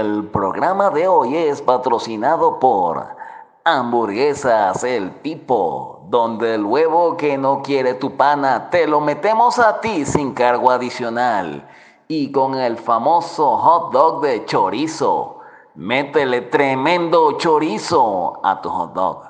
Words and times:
el 0.00 0.28
programa 0.28 0.88
de 0.88 1.06
hoy 1.06 1.36
es 1.36 1.60
patrocinado 1.60 2.58
por 2.58 3.06
Hamburguesas 3.64 4.82
El 4.82 5.10
Pipo, 5.10 6.00
donde 6.08 6.54
el 6.54 6.64
huevo 6.64 7.18
que 7.18 7.36
no 7.36 7.60
quiere 7.62 7.94
tu 7.94 8.16
pana 8.16 8.70
te 8.70 8.86
lo 8.86 9.00
metemos 9.00 9.58
a 9.58 9.80
ti 9.80 10.06
sin 10.06 10.32
cargo 10.32 10.70
adicional. 10.70 11.68
Y 12.08 12.32
con 12.32 12.54
el 12.54 12.78
famoso 12.78 13.58
hot 13.58 13.92
dog 13.92 14.22
de 14.22 14.44
chorizo. 14.46 15.38
Métele 15.74 16.40
tremendo 16.40 17.32
chorizo 17.32 18.40
a 18.42 18.60
tu 18.60 18.70
hot 18.70 18.94
dog. 18.94 19.29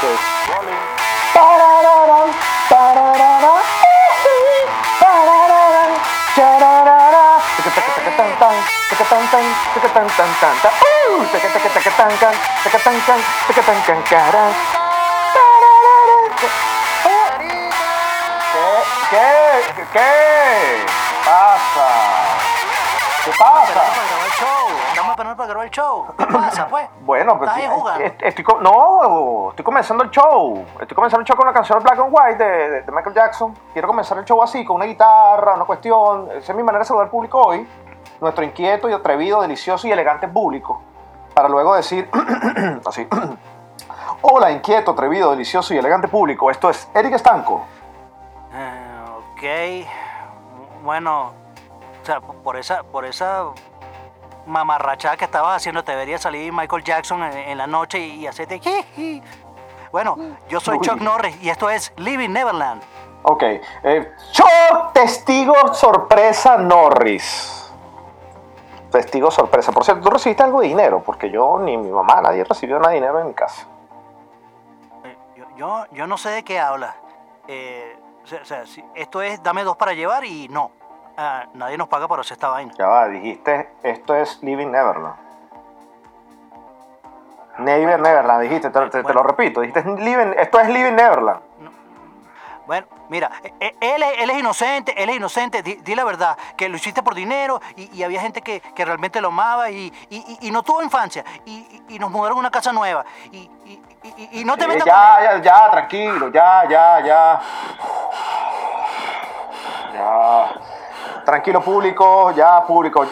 ¿Qué? 0.00 0.16
¿Qué? 19.10 19.74
¿Qué 19.76 19.84
pasa? 19.92 21.09
¿Qué 23.24 23.30
pasa? 23.38 23.80
Estamos 24.88 25.10
esperando 25.10 25.36
para 25.36 25.48
grabar 25.48 25.64
el 25.66 25.70
show. 25.70 26.06
¿Qué 26.16 26.26
pasa, 26.32 26.66
pues? 26.68 26.88
Bueno, 27.00 27.36
pues 27.38 27.50
¿Estás 27.50 27.62
ahí 27.64 27.70
jugando? 27.78 28.04
est- 28.04 28.22
estoy, 28.22 28.44
no, 28.60 29.50
estoy 29.50 29.64
comenzando 29.64 30.04
el 30.04 30.10
show. 30.10 30.64
Estoy 30.80 30.94
comenzando 30.94 31.20
el 31.20 31.26
show 31.26 31.36
con 31.36 31.46
la 31.46 31.52
canción 31.52 31.82
Black 31.82 31.98
and 31.98 32.08
White 32.10 32.44
de, 32.44 32.70
de- 32.70 32.82
de 32.82 32.92
Michael 32.92 33.14
Jackson. 33.14 33.54
Quiero 33.72 33.88
comenzar 33.88 34.16
el 34.18 34.24
show 34.24 34.42
así, 34.42 34.64
con 34.64 34.76
una 34.76 34.86
guitarra, 34.86 35.54
una 35.54 35.64
cuestión. 35.64 36.28
Esa 36.32 36.52
es 36.52 36.56
mi 36.56 36.62
manera 36.62 36.80
de 36.80 36.84
saludar 36.86 37.04
al 37.06 37.10
público 37.10 37.40
hoy. 37.42 37.68
Nuestro 38.20 38.44
inquieto 38.44 38.88
y 38.88 38.92
atrevido, 38.92 39.42
delicioso 39.42 39.86
y 39.86 39.92
elegante 39.92 40.26
público. 40.28 40.82
Para 41.34 41.48
luego 41.48 41.74
decir, 41.74 42.08
así. 42.86 43.06
Hola, 44.22 44.50
inquieto, 44.50 44.90
atrevido, 44.92 45.30
delicioso 45.30 45.72
y 45.74 45.78
elegante 45.78 46.08
público. 46.08 46.50
Esto 46.50 46.68
es 46.70 46.90
Eric 46.94 47.14
Estanco. 47.14 47.62
Eh, 48.52 49.86
ok. 49.86 50.82
Bueno, 50.84 51.32
sea, 52.10 52.20
por 52.20 52.56
esa, 52.56 52.82
por 52.82 53.04
esa 53.04 53.44
mamarrachada 54.46 55.16
que 55.16 55.24
estabas 55.26 55.56
haciendo, 55.56 55.84
te 55.84 55.92
debería 55.92 56.18
salir 56.18 56.52
Michael 56.52 56.82
Jackson 56.82 57.22
en, 57.22 57.36
en 57.36 57.58
la 57.58 57.66
noche 57.66 57.98
y, 57.98 58.20
y 58.20 58.26
hacerte. 58.26 58.60
Bueno, 59.92 60.16
yo 60.48 60.60
soy. 60.60 60.80
Chuck 60.80 61.00
Norris 61.00 61.40
y 61.42 61.50
esto 61.50 61.70
es 61.70 61.92
Living 61.96 62.30
Neverland. 62.30 62.82
Ok. 63.22 63.42
Eh, 63.42 64.12
show 64.32 64.90
testigo 64.92 65.74
sorpresa 65.74 66.56
Norris. 66.56 67.72
Testigo 68.90 69.30
sorpresa. 69.30 69.70
Por 69.70 69.84
cierto, 69.84 70.02
tú 70.02 70.10
recibiste 70.10 70.42
algo 70.42 70.62
de 70.62 70.68
dinero, 70.68 71.02
porque 71.04 71.30
yo 71.30 71.58
ni 71.60 71.76
mi 71.76 71.90
mamá, 71.90 72.20
nadie 72.22 72.42
recibió 72.42 72.78
nada 72.78 72.88
de 72.88 72.94
dinero 72.96 73.20
en 73.20 73.28
mi 73.28 73.34
casa. 73.34 73.66
Eh, 75.04 75.16
Yo, 75.36 75.44
yo, 75.56 75.86
yo 75.92 76.06
no 76.08 76.16
sé 76.18 76.30
de 76.30 76.42
qué 76.42 76.58
hablas. 76.58 76.96
Eh, 77.46 77.96
o 78.22 78.44
sea, 78.44 78.64
esto 78.94 79.22
es 79.22 79.42
dame 79.42 79.62
dos 79.64 79.76
para 79.76 79.92
llevar 79.92 80.24
y 80.24 80.48
no. 80.48 80.72
Ah, 81.16 81.46
nadie 81.54 81.76
nos 81.76 81.88
paga 81.88 82.08
por 82.08 82.20
hacer 82.20 82.32
esta 82.34 82.48
vaina. 82.48 82.72
Ya 82.78 82.86
va, 82.86 83.08
dijiste, 83.08 83.70
esto 83.82 84.14
es 84.14 84.42
Living 84.42 84.68
Neverland. 84.70 85.16
Never 87.58 88.00
Neverland, 88.00 88.42
dijiste, 88.42 88.70
te, 88.70 88.80
te- 88.80 88.90
te 88.90 89.02
Bueno. 89.02 89.20
lo 89.22 89.26
repito, 89.28 89.60
dijiste, 89.60 89.82
living, 89.98 90.32
esto 90.38 90.60
es 90.60 90.68
Living 90.68 90.94
Neverland. 90.94 91.40
Bueno, 92.66 92.86
mira, 93.08 93.30
eh, 93.42 93.52
eh, 93.60 93.76
él, 93.80 94.02
es- 94.02 94.22
él 94.22 94.30
es 94.30 94.38
inocente, 94.38 94.94
él 95.02 95.10
es 95.10 95.16
inocente, 95.16 95.62
di, 95.62 95.74
di 95.74 95.94
la 95.94 96.04
verdad, 96.04 96.38
que 96.56 96.68
lo 96.68 96.76
hiciste 96.76 97.02
por 97.02 97.14
dinero 97.14 97.60
y, 97.76 97.94
y 97.98 98.02
había 98.04 98.20
gente 98.20 98.40
que, 98.40 98.60
que 98.60 98.84
realmente 98.84 99.20
lo 99.20 99.28
amaba 99.28 99.68
y, 99.70 99.92
y- 100.08 100.50
no 100.52 100.62
tuvo 100.62 100.80
infancia 100.82 101.24
y, 101.44 101.98
nos 101.98 102.10
mudaron 102.10 102.38
a 102.38 102.40
una 102.40 102.50
casa 102.50 102.72
nueva 102.72 103.04
y, 103.32 103.50
no 104.44 104.56
te 104.56 104.66
metas 104.68 104.86
ya, 104.86 105.16
con 105.16 105.24
él. 105.24 105.42
ya, 105.42 105.64
ya, 105.64 105.70
tranquilo, 105.70 106.28
ya, 106.28 106.64
ya, 106.68 107.00
ya. 107.04 107.40
Ya. 109.92 110.50
Tranquilo, 111.30 111.60
público, 111.60 112.32
ya, 112.32 112.66
público. 112.66 113.06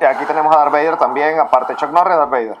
Y 0.00 0.04
aquí 0.04 0.24
tenemos 0.26 0.54
a 0.54 0.58
Darth 0.58 0.70
Vader 0.70 0.96
también, 0.96 1.40
aparte 1.40 1.74
Chuck 1.74 1.90
Norris, 1.90 2.16
Darth 2.16 2.30
Vader. 2.30 2.56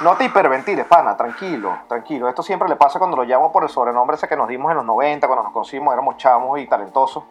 No 0.00 0.16
te 0.16 0.24
hiperventiles, 0.24 0.84
pana, 0.84 1.16
tranquilo, 1.16 1.78
tranquilo. 1.86 2.28
Esto 2.28 2.42
siempre 2.42 2.68
le 2.68 2.74
pasa 2.74 2.98
cuando 2.98 3.16
lo 3.16 3.22
llamo 3.22 3.52
por 3.52 3.62
el 3.62 3.68
sobrenombre 3.68 4.16
ese 4.16 4.26
que 4.26 4.34
nos 4.34 4.48
dimos 4.48 4.72
en 4.72 4.78
los 4.78 4.84
90, 4.84 5.24
cuando 5.28 5.44
nos 5.44 5.52
conocimos, 5.52 5.92
éramos 5.92 6.16
chamos 6.16 6.58
y 6.58 6.66
talentosos. 6.66 7.22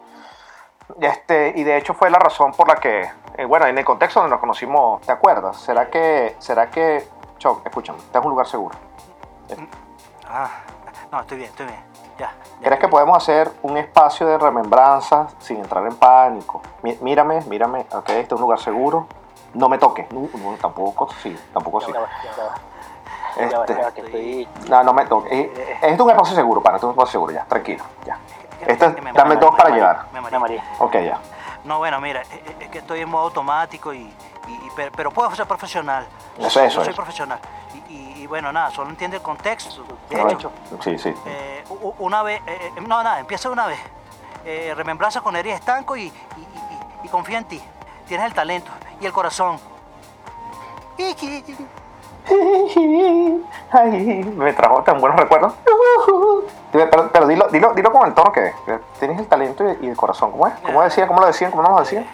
Este, 0.98 1.52
y 1.54 1.64
de 1.64 1.76
hecho 1.76 1.92
fue 1.92 2.08
la 2.08 2.18
razón 2.18 2.52
por 2.52 2.66
la 2.66 2.76
que, 2.76 3.10
eh, 3.36 3.44
bueno, 3.44 3.66
en 3.66 3.76
el 3.76 3.84
contexto 3.84 4.20
donde 4.20 4.30
nos 4.30 4.40
conocimos, 4.40 5.02
¿te 5.02 5.12
acuerdas? 5.12 5.58
¿Será 5.58 5.90
que, 5.90 6.34
será 6.38 6.70
que, 6.70 7.06
Chuck, 7.36 7.60
escúchame, 7.66 7.98
este 7.98 8.18
es 8.18 8.24
un 8.24 8.30
lugar 8.30 8.46
seguro? 8.46 8.74
Ah, 10.26 10.48
no, 11.12 11.20
estoy 11.20 11.36
bien, 11.36 11.50
estoy 11.50 11.66
bien. 11.66 12.07
Ya. 12.18 12.32
ya. 12.60 12.66
¿Crees 12.66 12.80
que 12.80 12.88
podemos 12.88 13.16
hacer 13.16 13.50
un 13.62 13.76
espacio 13.76 14.26
de 14.26 14.36
remembranza 14.38 15.28
sin 15.38 15.58
entrar 15.58 15.86
en 15.86 15.94
pánico? 15.96 16.60
Mí- 16.82 16.98
Mírame, 17.00 17.40
mírame, 17.42 17.86
ok, 17.92 18.08
este 18.10 18.22
es 18.22 18.32
un 18.32 18.40
lugar 18.40 18.58
seguro. 18.58 19.06
No 19.54 19.68
me 19.68 19.78
toques, 19.78 20.10
no, 20.12 20.28
no, 20.34 20.56
tampoco 20.60 21.08
sí, 21.22 21.36
tampoco 21.54 21.80
sí. 21.80 21.92
Ya 21.92 23.44
Este, 23.44 23.72
estoy... 24.02 24.48
no, 24.68 24.82
no 24.82 24.92
me 24.92 25.06
toques. 25.06 25.32
Eh, 25.32 25.76
Este 25.80 25.94
es 25.94 26.00
un 26.00 26.10
espacio 26.10 26.34
seguro, 26.34 26.60
para, 26.60 26.76
este 26.76 26.86
es 26.86 26.88
un 26.88 26.92
espacio 26.94 27.12
seguro, 27.12 27.32
ya, 27.32 27.44
tranquilo, 27.44 27.84
ya. 28.04 28.18
Este 28.66 28.94
dame 29.14 29.36
dos 29.36 29.54
para 29.54 29.70
llevar. 29.70 30.06
me 30.12 30.20
mareé. 30.38 30.62
Ok, 30.80 30.94
ya. 30.94 31.18
No, 31.64 31.78
bueno, 31.78 32.00
mira, 32.00 32.22
es, 32.22 32.68
que 32.70 32.78
estoy 32.78 33.00
en 33.02 33.08
modo 33.08 33.24
automático 33.24 33.92
y, 33.94 34.12
pero, 34.96 35.10
puedo 35.10 35.30
ser 35.34 35.46
profesional. 35.46 36.06
Eso, 36.38 36.60
eso, 36.60 36.64
Yo 36.64 36.70
soy 36.84 36.92
eso. 36.92 36.96
profesional. 36.96 37.38
Y 37.88 38.07
bueno, 38.28 38.52
nada, 38.52 38.70
solo 38.70 38.90
entiende 38.90 39.16
el 39.16 39.22
contexto. 39.22 39.82
De 40.08 40.20
hecho, 40.32 40.50
Sí, 40.80 40.98
sí. 40.98 41.14
Eh, 41.26 41.64
una 41.98 42.22
vez, 42.22 42.40
eh, 42.46 42.72
eh, 42.76 42.80
no, 42.80 43.02
nada, 43.02 43.18
empieza 43.20 43.48
una 43.50 43.66
vez. 43.66 43.78
Eh, 44.44 44.72
remembranza 44.76 45.20
con 45.20 45.34
Eri 45.36 45.50
Estanco 45.50 45.96
y, 45.96 46.02
y, 46.02 46.06
y- 46.06 46.12
y- 47.02 47.06
y 47.06 47.08
confía 47.08 47.38
en 47.38 47.44
ti. 47.44 47.62
Tienes 48.06 48.26
el 48.26 48.34
talento 48.34 48.70
y 49.00 49.06
el 49.06 49.12
corazón. 49.12 49.58
Ay, 53.70 54.24
me 54.36 54.52
trajo 54.52 54.82
tan 54.82 55.00
buenos 55.00 55.18
recuerdos. 55.18 55.54
Pero, 56.70 57.10
pero 57.10 57.26
dilo, 57.26 57.48
dilo, 57.48 57.72
dilo 57.72 57.90
con 57.90 58.06
el 58.06 58.12
tono 58.14 58.30
que 58.30 58.52
tienes 59.00 59.18
el 59.18 59.26
talento 59.26 59.64
y, 59.80 59.86
el 59.88 59.96
corazón. 59.96 60.32
¿Cómo 60.32 60.46
es? 60.46 60.52
¿Cómo 60.60 60.82
decía? 60.82 61.06
¿Cómo 61.06 61.20
lo 61.20 61.26
decían? 61.26 61.50
¿Cómo 61.50 61.62
no 61.62 61.70
lo 61.70 61.78
decían? 61.80 62.06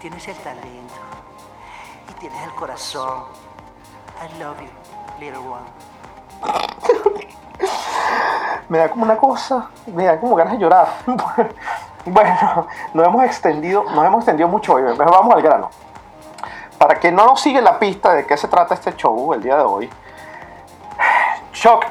Tienes 0.00 0.26
el 0.26 0.34
talento 0.38 0.94
y 2.10 2.12
tienes 2.14 2.42
el 2.42 2.50
corazón. 2.54 3.22
Me 8.68 8.78
da 8.78 8.88
como 8.88 9.04
una 9.04 9.16
cosa, 9.16 9.70
me 9.86 10.04
da 10.04 10.18
como 10.18 10.34
ganas 10.34 10.54
de 10.54 10.58
llorar. 10.58 10.88
Bueno, 12.08 12.68
nos 12.94 13.04
hemos 13.04 13.24
extendido, 13.24 13.82
nos 13.82 14.04
hemos 14.04 14.18
extendido 14.18 14.48
mucho 14.48 14.74
hoy. 14.74 14.82
Mejor 14.82 15.10
vamos 15.10 15.34
al 15.34 15.42
grano. 15.42 15.70
Para 16.78 17.00
que 17.00 17.10
no 17.10 17.26
nos 17.26 17.40
sigue 17.40 17.60
la 17.60 17.80
pista 17.80 18.14
de 18.14 18.24
qué 18.24 18.36
se 18.36 18.46
trata 18.46 18.74
este 18.74 18.94
show 18.94 19.32
el 19.32 19.42
día 19.42 19.56
de 19.56 19.64
hoy, 19.64 19.90
Shock, 21.52 21.84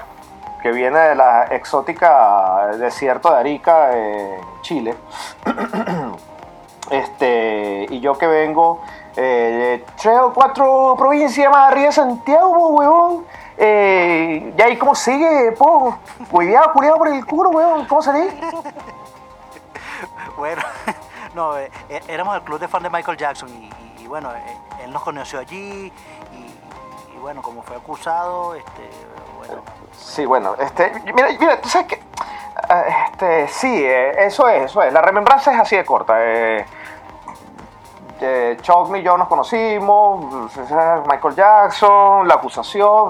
que 0.62 0.71
viene 0.71 1.00
de 1.00 1.16
la 1.16 1.48
exótica 1.51 2.68
desierto 2.78 3.30
de 3.30 3.39
Arica, 3.39 3.98
en 3.98 4.39
Chile, 4.62 4.95
este, 6.92 7.86
y 7.89 8.00
yo 8.00 8.18
que 8.18 8.28
vengo 8.28 8.80
eh, 9.17 9.85
tres 10.01 10.19
o 10.21 10.33
cuatro 10.33 10.95
provincias 10.97 11.50
más 11.51 11.71
arriba 11.71 11.88
de 11.88 11.91
Santiago, 11.94 12.69
huevón. 12.69 13.25
Eh, 13.57 14.53
y 14.57 14.62
ahí, 14.62 14.77
¿cómo 14.77 14.94
sigue? 14.95 15.53
Po? 15.53 15.97
Cuidado, 16.29 16.73
cuidado 16.73 16.97
por 16.97 17.07
el 17.07 17.25
culo, 17.25 17.50
weón. 17.51 17.85
¿Cómo 17.85 18.01
salí? 18.01 18.27
Bueno, 20.38 20.62
no, 21.33 21.57
eh, 21.57 21.71
eh, 21.89 22.01
éramos 22.09 22.35
el 22.35 22.41
club 22.44 22.59
de 22.59 22.67
fan 22.67 22.83
de 22.83 22.89
Michael 22.89 23.17
Jackson 23.17 23.50
y, 23.50 23.69
y- 23.69 24.03
y 24.03 24.07
bueno, 24.07 24.31
eh, 24.35 24.57
él 24.83 24.91
nos 24.91 25.01
conoció 25.01 25.39
allí 25.39 25.91
y, 26.33 27.15
y 27.15 27.18
bueno, 27.21 27.41
como 27.41 27.61
fue 27.63 27.77
acusado, 27.77 28.53
este, 28.56 28.89
bueno, 29.38 29.61
Sí, 29.97 30.25
bueno, 30.25 30.56
este, 30.59 30.91
mira, 31.13 31.29
mira, 31.39 31.61
tú 31.61 31.69
sabes 31.69 31.88
que, 31.88 32.03
ah, 32.69 32.83
este, 33.11 33.47
sí, 33.47 33.85
eso 34.18 34.47
es, 34.50 34.63
eso 34.65 34.83
es, 34.83 34.91
la 34.91 35.01
remembranza 35.01 35.53
es 35.53 35.59
así 35.59 35.75
de 35.77 35.85
corta. 35.85 36.15
eh. 36.18 36.65
Eh, 38.21 38.57
Chuck 38.62 38.95
y 38.95 39.01
yo 39.01 39.17
nos 39.17 39.27
conocimos, 39.27 40.25
Michael 41.07 41.35
Jackson, 41.35 42.27
la 42.27 42.35
acusación, 42.35 43.09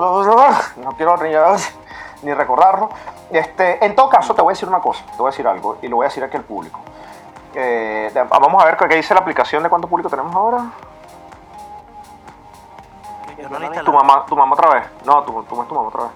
no 0.77 0.91
quiero 0.97 1.17
ni, 1.17 1.31
ni 2.23 2.33
recordarlo. 2.33 2.89
Este, 3.31 3.83
en 3.83 3.95
todo 3.95 4.09
caso, 4.09 4.33
te 4.35 4.41
voy 4.41 4.51
a 4.51 4.53
decir 4.53 4.67
una 4.69 4.79
cosa, 4.79 5.03
te 5.05 5.17
voy 5.17 5.27
a 5.27 5.31
decir 5.31 5.47
algo 5.47 5.77
y 5.81 5.87
lo 5.87 5.97
voy 5.97 6.05
a 6.05 6.09
decir 6.09 6.23
aquí 6.23 6.37
al 6.37 6.43
público. 6.43 6.79
Eh, 7.53 8.11
de- 8.13 8.23
vamos 8.23 8.61
a 8.61 8.65
ver 8.65 8.77
qué 8.77 8.87
dice 8.95 9.13
la 9.13 9.21
aplicación 9.21 9.63
de 9.63 9.69
cuánto 9.69 9.87
público 9.87 10.09
tenemos 10.09 10.33
ahora. 10.35 10.57
No. 10.57 10.71
Tu 13.83 13.91
mamá, 13.93 14.25
tu 14.25 14.35
mamá 14.35 14.53
otra 14.53 14.69
vez. 14.75 14.83
No, 15.05 15.23
tu, 15.23 15.43
tu, 15.43 15.63
tu 15.65 15.75
mamá 15.75 15.87
otra 15.87 16.03
vez. 16.03 16.11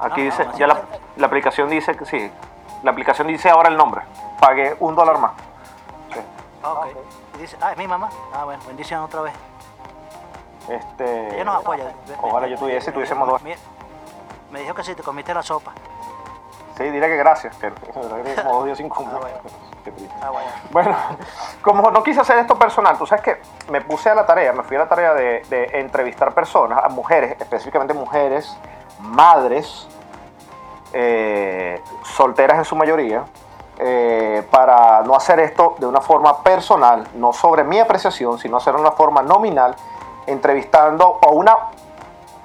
Aquí 0.00 0.20
no, 0.20 0.24
dice, 0.26 0.44
no, 0.44 0.56
ya 0.56 0.66
la, 0.66 0.80
la 1.16 1.26
aplicación 1.26 1.68
dice 1.68 1.96
que 1.96 2.04
sí. 2.04 2.30
La 2.82 2.90
aplicación 2.90 3.28
dice 3.28 3.50
ahora 3.50 3.68
el 3.68 3.76
nombre. 3.76 4.02
Pagué 4.40 4.76
un 4.80 4.94
dólar 4.94 5.18
más. 5.18 5.32
Sí. 6.12 6.20
Ah, 6.62 6.72
ok. 6.72 6.86
Y 7.34 7.38
dice, 7.38 7.56
ah, 7.60 7.72
es 7.72 7.78
mi 7.78 7.86
mamá. 7.86 8.10
Ah, 8.32 8.44
bueno, 8.44 8.62
bendición 8.66 9.02
otra 9.02 9.22
vez. 9.22 9.34
Este, 10.68 11.34
Ella 11.34 11.44
nos 11.44 11.56
apoya. 11.56 11.92
Ojalá 12.22 12.46
yo 12.46 12.56
tuviese, 12.56 12.92
tuviésemos 12.92 13.28
dos. 13.28 13.42
Me, 13.42 14.60
dijo 14.60 14.74
que 14.74 14.84
sí, 14.84 14.94
te 14.94 15.02
comiste 15.02 15.34
la 15.34 15.42
sopa. 15.42 15.72
Sí, 16.76 16.84
dile 16.84 17.08
que 17.08 17.16
gracias. 17.16 17.56
Que 17.56 17.70
que 17.72 17.92
como 18.42 18.74
sin. 18.74 18.90
Ah, 20.22 20.30
bueno. 20.70 20.96
Ah, 20.96 21.14
como 21.60 21.90
no 21.90 22.02
quise 22.02 22.18
hacer 22.18 22.38
esto 22.38 22.58
personal, 22.58 22.96
tú 22.96 23.06
sabes 23.06 23.22
que 23.22 23.42
me 23.70 23.82
puse 23.82 24.08
a 24.08 24.14
la 24.14 24.24
tarea, 24.24 24.54
me 24.54 24.62
fui 24.62 24.76
a 24.76 24.80
la 24.80 24.88
tarea 24.88 25.12
de, 25.12 25.42
de 25.50 25.68
entrevistar 25.74 26.32
personas, 26.32 26.82
a 26.82 26.88
mujeres, 26.88 27.36
específicamente 27.38 27.92
mujeres, 27.92 28.56
madres, 29.00 29.86
eh, 30.94 31.82
solteras 32.02 32.58
en 32.58 32.64
su 32.64 32.76
mayoría, 32.76 33.24
eh, 33.78 34.46
para 34.50 35.02
no 35.02 35.16
hacer 35.16 35.40
esto 35.40 35.74
de 35.78 35.86
una 35.86 36.00
forma 36.00 36.42
personal, 36.42 37.08
no 37.14 37.32
sobre 37.32 37.64
mi 37.64 37.80
apreciación, 37.80 38.38
sino 38.38 38.58
hacerlo 38.58 38.80
de 38.80 38.86
una 38.88 38.96
forma 38.96 39.22
nominal, 39.22 39.74
entrevistando 40.26 41.18
a 41.20 41.28
una 41.30 41.56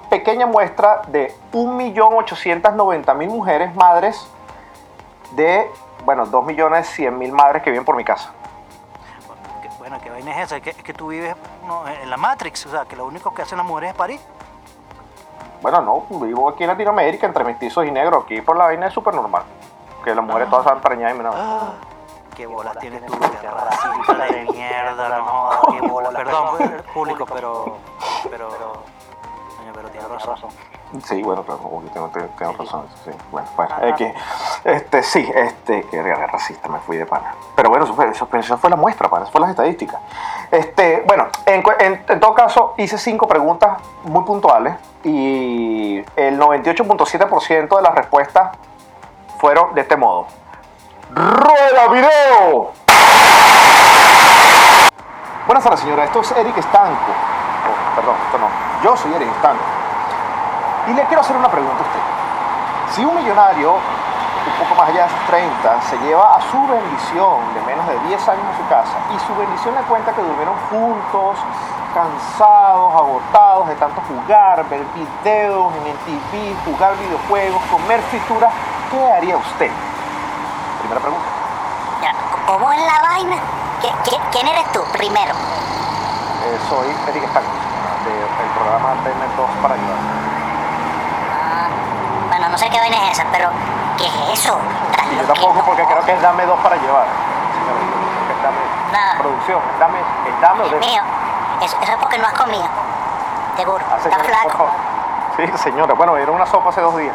pequeña 0.08 0.46
muestra 0.46 1.02
de 1.06 1.34
1.890.000 1.52 3.28
mujeres 3.28 3.74
madres 3.76 4.28
de, 5.32 5.70
bueno, 6.04 6.26
2.100.000 6.26 7.32
madres 7.32 7.62
que 7.62 7.70
viven 7.70 7.84
por 7.84 7.94
mi 7.94 8.04
casa. 8.04 8.32
Bueno, 9.78 9.98
¿qué 10.02 10.10
vaina 10.10 10.32
es 10.32 10.46
esa? 10.46 10.56
Es 10.56 10.62
que, 10.62 10.70
es 10.70 10.82
que 10.82 10.92
tú 10.92 11.08
vives 11.08 11.36
no, 11.66 11.86
en 11.86 12.10
la 12.10 12.16
Matrix, 12.16 12.66
o 12.66 12.70
sea, 12.70 12.84
que 12.86 12.96
lo 12.96 13.06
único 13.06 13.32
que 13.32 13.42
hacen 13.42 13.56
las 13.56 13.66
mujeres 13.66 13.90
es 13.90 13.96
parir. 13.96 14.20
Bueno, 15.62 15.80
no, 15.80 16.06
vivo 16.18 16.48
aquí 16.48 16.64
en 16.64 16.68
Latinoamérica 16.70 17.26
entre 17.26 17.44
mestizos 17.44 17.86
y 17.86 17.90
negros. 17.90 18.24
Aquí 18.24 18.40
por 18.40 18.56
la 18.56 18.64
vaina 18.64 18.88
es 18.88 18.92
súper 18.92 19.14
normal. 19.14 19.42
Que 20.04 20.14
las 20.14 20.24
mujeres 20.24 20.48
todas 20.50 20.64
saben 20.64 20.80
preñadas 20.80 21.14
y 21.14 21.18
menos. 21.18 21.34
Ah, 21.36 21.72
qué 22.36 22.46
bolas 22.46 22.78
tienes 22.78 23.04
tú, 23.04 23.18
qué 23.18 23.50
racista 23.50 24.24
de 24.32 24.44
mierda, 24.52 25.18
no 25.18 25.50
qué 25.72 25.86
bolas. 25.86 26.14
Perdón, 26.14 26.46
público, 26.94 27.26
pero. 27.26 27.76
Pero. 28.30 28.48
Pero 29.72 29.88
tienes 29.88 30.10
razón. 30.10 30.50
Sí, 31.04 31.22
bueno, 31.22 31.42
pero 31.44 31.56
como 31.58 31.80
que 31.82 31.88
tengo, 31.90 32.08
tengo, 32.08 32.26
tengo 32.36 32.52
razón. 32.52 32.84
Sí, 33.04 33.10
bueno, 33.30 33.48
bueno, 33.56 33.76
es 33.82 33.94
que, 33.94 34.12
este, 34.64 35.02
sí, 35.04 35.30
este, 35.32 35.84
que 35.84 35.96
era 35.98 36.26
racista, 36.26 36.68
me 36.68 36.80
fui 36.80 36.96
de 36.96 37.06
pana. 37.06 37.34
Pero 37.54 37.70
bueno, 37.70 37.84
eso 37.84 37.94
fue, 37.94 38.08
eso, 38.10 38.26
fue 38.58 38.68
la 38.68 38.76
muestra, 38.76 39.08
pana, 39.08 39.22
eso 39.22 39.32
fue 39.32 39.40
las 39.40 39.50
estadísticas. 39.50 40.00
Este, 40.50 41.04
bueno, 41.06 41.28
en- 41.46 41.62
en 42.08 42.20
todo 42.20 42.34
caso, 42.34 42.74
hice 42.76 42.98
cinco 42.98 43.28
preguntas 43.28 43.78
muy 44.02 44.24
puntuales 44.24 44.74
y 45.04 45.98
el 46.16 46.38
98.7% 46.38 47.76
de 47.76 47.82
las 47.82 47.94
respuestas 47.94 48.50
fueron 49.40 49.74
de 49.74 49.80
este 49.80 49.96
modo. 49.96 50.26
¡Rueda 51.10 51.88
video! 51.88 52.72
Buenas 55.46 55.64
tardes, 55.64 55.80
señora. 55.80 56.04
Esto 56.04 56.20
es 56.20 56.30
Eric 56.32 56.58
Estanco. 56.58 57.10
Oh, 57.10 57.96
perdón, 57.96 58.16
esto 58.26 58.38
no. 58.38 58.48
Yo 58.84 58.96
soy 58.98 59.14
Eric 59.14 59.28
Estanco. 59.34 59.64
Y 60.88 60.92
le 60.92 61.04
quiero 61.04 61.22
hacer 61.22 61.36
una 61.36 61.48
pregunta 61.48 61.78
a 61.78 61.86
usted. 61.86 62.00
Si 62.94 63.04
un 63.04 63.16
millonario, 63.16 63.72
un 63.72 64.52
poco 64.62 64.74
más 64.74 64.90
allá 64.90 65.04
de 65.04 65.08
sus 65.08 65.26
30, 65.28 65.82
se 65.88 65.98
lleva 66.00 66.36
a 66.36 66.40
su 66.50 66.60
bendición 66.68 67.54
de 67.54 67.62
menos 67.62 67.86
de 67.88 67.98
10 68.08 68.28
años 68.28 68.44
a 68.44 68.56
su 68.58 68.68
casa 68.68 68.96
y 69.16 69.18
su 69.26 69.34
bendición 69.36 69.74
le 69.74 69.80
cuenta 69.82 70.12
que 70.12 70.20
durmieron 70.20 70.54
juntos, 70.68 71.38
cansados, 71.94 72.94
agotados 72.94 73.68
de 73.68 73.74
tanto 73.76 74.02
jugar, 74.06 74.68
ver 74.68 74.84
videos 74.94 75.72
en 75.80 75.86
el 75.86 75.96
TV, 76.04 76.54
jugar 76.64 76.94
videojuegos, 76.98 77.62
comer 77.70 78.00
frituras, 78.02 78.52
¿qué 78.90 79.12
haría 79.12 79.36
usted? 79.36 79.70
Primera 80.80 81.00
pregunta. 81.00 81.26
Ya, 82.02 82.12
¿Cómo 82.46 82.72
es 82.72 82.78
la 82.80 83.02
vaina? 83.08 83.36
¿Qui- 83.82 83.94
qui- 84.04 84.20
¿Quién 84.32 84.48
eres 84.48 84.70
tú 84.72 84.82
primero? 84.92 85.32
Eh, 85.32 86.58
soy 86.68 86.88
Eric 87.08 87.24
Estanco, 87.24 87.48
del 88.04 88.50
programa 88.56 88.94
Tener 89.04 89.36
2 89.36 89.50
para 89.62 89.74
ayudar. 89.74 89.98
Ah, 91.32 91.68
bueno, 92.28 92.48
no 92.48 92.58
sé 92.58 92.68
qué 92.70 92.78
vaina 92.78 92.96
es 93.10 93.18
esa, 93.18 93.24
pero 93.30 93.50
¿qué 93.98 94.06
es 94.06 94.40
eso? 94.40 94.58
¿Estás 94.90 95.06
Y 95.12 95.16
yo 95.16 95.22
tampoco 95.24 95.60
porque 95.64 95.84
creo 95.84 96.04
que 96.04 96.12
es 96.12 96.22
dame 96.22 96.46
dos 96.46 96.58
para 96.60 96.76
llevar. 96.76 97.04
Es 97.06 98.42
dame 98.42 98.56
Nada. 98.92 99.18
producción, 99.18 99.60
es 99.74 99.78
dame, 99.78 99.98
es 99.98 100.40
dame 100.40 100.62
o 100.62 100.68
de 100.68 100.78
mío, 100.80 101.02
eso, 101.62 101.76
eso 101.82 101.92
es 101.92 101.98
porque 101.98 102.18
no 102.18 102.26
has 102.26 102.34
comido. 102.34 102.64
Seguro, 103.56 103.84
Ah, 103.92 103.98
señora, 104.02 104.24
flaco. 104.24 104.66
Sí, 105.36 105.46
señora. 105.58 105.94
Bueno, 105.94 106.16
era 106.16 106.32
una 106.32 106.46
sopa 106.46 106.70
hace 106.70 106.80
dos 106.80 106.96
días. 106.96 107.14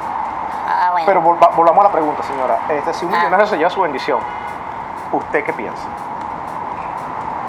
Bueno. 0.96 1.06
Pero 1.08 1.22
volva- 1.22 1.50
volvamos 1.56 1.82
a 1.84 1.88
la 1.90 1.92
pregunta, 1.92 2.24
señora. 2.24 2.58
Este, 2.70 2.94
si 2.94 3.06
un 3.06 3.14
Ah. 3.14 3.18
millonario 3.18 3.46
se 3.48 3.58
lleva 3.58 3.70
su 3.70 3.82
bendición, 3.82 4.20
¿usted 5.12 5.44
qué 5.44 5.52
piensa? 5.52 5.84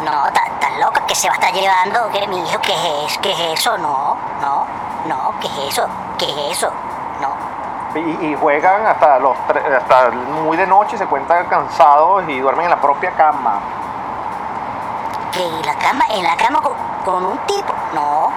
No, 0.04 0.10
ta- 0.32 0.46
estás 0.46 0.76
loca 0.78 1.00
que 1.06 1.14
se 1.14 1.28
va 1.28 1.34
a 1.34 1.38
estar 1.38 1.52
llevando, 1.52 2.10
que 2.10 2.26
mi 2.26 2.38
hijo, 2.40 2.60
¿qué 2.60 3.04
es? 3.04 3.16
¿Qué 3.19 3.31
es 3.32 3.60
eso? 3.60 3.78
No, 3.78 4.16
no, 4.43 4.66
no, 5.06 5.32
¿qué 5.40 5.46
es 5.46 5.58
eso? 5.72 5.87
¿Qué 6.19 6.26
es 6.50 6.56
eso? 6.58 6.70
No. 7.20 7.28
Y, 7.98 8.26
y 8.26 8.37
juegan 8.40 8.84
hasta 8.84 9.19
los 9.20 9.37
hasta 9.48 10.10
muy 10.44 10.56
de 10.56 10.66
noche, 10.66 10.98
se 10.98 11.06
cuentan 11.06 11.46
cansados 11.46 12.25
y 12.28 12.40
duermen 12.40 12.64
en 12.64 12.70
la 12.70 12.81
propia 12.81 13.12
cama. 13.12 13.60
¿Que 15.32 15.46
en 15.46 15.64
la 15.64 15.75
cama, 15.76 16.04
en 16.10 16.22
la 16.25 16.37
cama 16.37 16.60
con, 16.60 16.72
con 17.05 17.24
un 17.24 17.38
tipo? 17.46 17.72
No, 17.94 18.31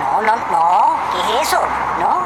no, 0.00 0.22
no, 0.22 0.34
no, 0.50 0.96
¿qué 1.12 1.34
es 1.42 1.48
eso? 1.48 1.60
No, 2.00 2.22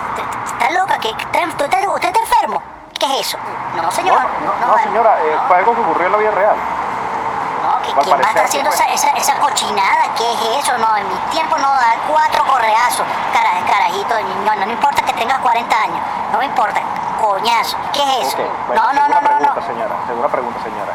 ¿estás 0.46 0.72
loca? 0.72 0.98
¿Que, 0.98 1.14
que 1.14 1.26
te- 1.26 1.46
¿Usted, 1.46 1.64
está- 1.64 1.90
usted 1.90 2.08
está 2.08 2.20
enfermo? 2.20 2.62
¿Qué 3.02 3.18
es 3.18 3.26
eso? 3.26 3.38
No, 3.74 3.82
No, 3.82 3.90
señor. 3.90 4.14
no, 4.14 4.66
no, 4.66 4.78
señora, 4.78 5.18
eh, 5.24 5.36
fue 5.48 5.56
algo 5.56 5.74
que 5.74 5.80
ocurrió 5.80 6.06
en 6.06 6.12
la 6.12 6.18
vida 6.18 6.30
real. 6.30 6.54
No, 6.54 7.82
que 7.82 7.92
¿quién 8.04 8.14
va 8.16 8.26
a 8.26 8.28
estar 8.28 8.44
haciendo 8.44 8.70
esa, 8.70 8.84
esa, 8.84 9.08
esa 9.10 9.34
cochinada? 9.40 10.14
¿Qué 10.16 10.32
es 10.32 10.64
eso? 10.64 10.78
No, 10.78 10.96
en 10.96 11.08
mi 11.08 11.14
tiempo 11.32 11.58
no 11.58 11.68
dar 11.68 11.96
cuatro 12.06 12.44
correazos. 12.46 13.04
Cara, 13.32 13.50
carajito, 13.66 14.14
no, 14.44 14.54
no, 14.54 14.66
no 14.66 14.70
importa 14.70 15.02
que 15.02 15.12
tengas 15.14 15.40
40 15.40 15.76
años. 15.76 15.98
No 16.30 16.38
me 16.38 16.44
importa. 16.44 16.80
Coñazo. 17.20 17.76
¿Qué 17.92 18.02
es 18.20 18.28
eso? 18.28 18.36
Ok, 18.38 18.44
bueno, 18.68 18.82
no, 18.84 18.92
no, 18.92 19.08
no, 19.08 19.20
pregunta, 19.20 19.52
no. 19.56 19.66
señora. 19.66 19.94
Segunda 20.06 20.28
pregunta, 20.28 20.62
señora. 20.62 20.92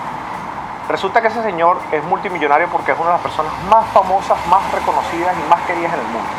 Resulta 0.87 1.21
que 1.21 1.27
ese 1.27 1.43
señor 1.43 1.77
es 1.91 2.03
multimillonario 2.05 2.69
porque 2.69 2.93
es 2.93 2.97
una 2.97 3.07
de 3.07 3.13
las 3.15 3.21
personas 3.21 3.51
más 3.69 3.85
famosas, 3.87 4.37
más 4.47 4.61
reconocidas 4.71 5.35
y 5.37 5.49
más 5.49 5.59
queridas 5.67 5.91
en 5.93 5.99
el 5.99 6.05
mundo. 6.07 6.29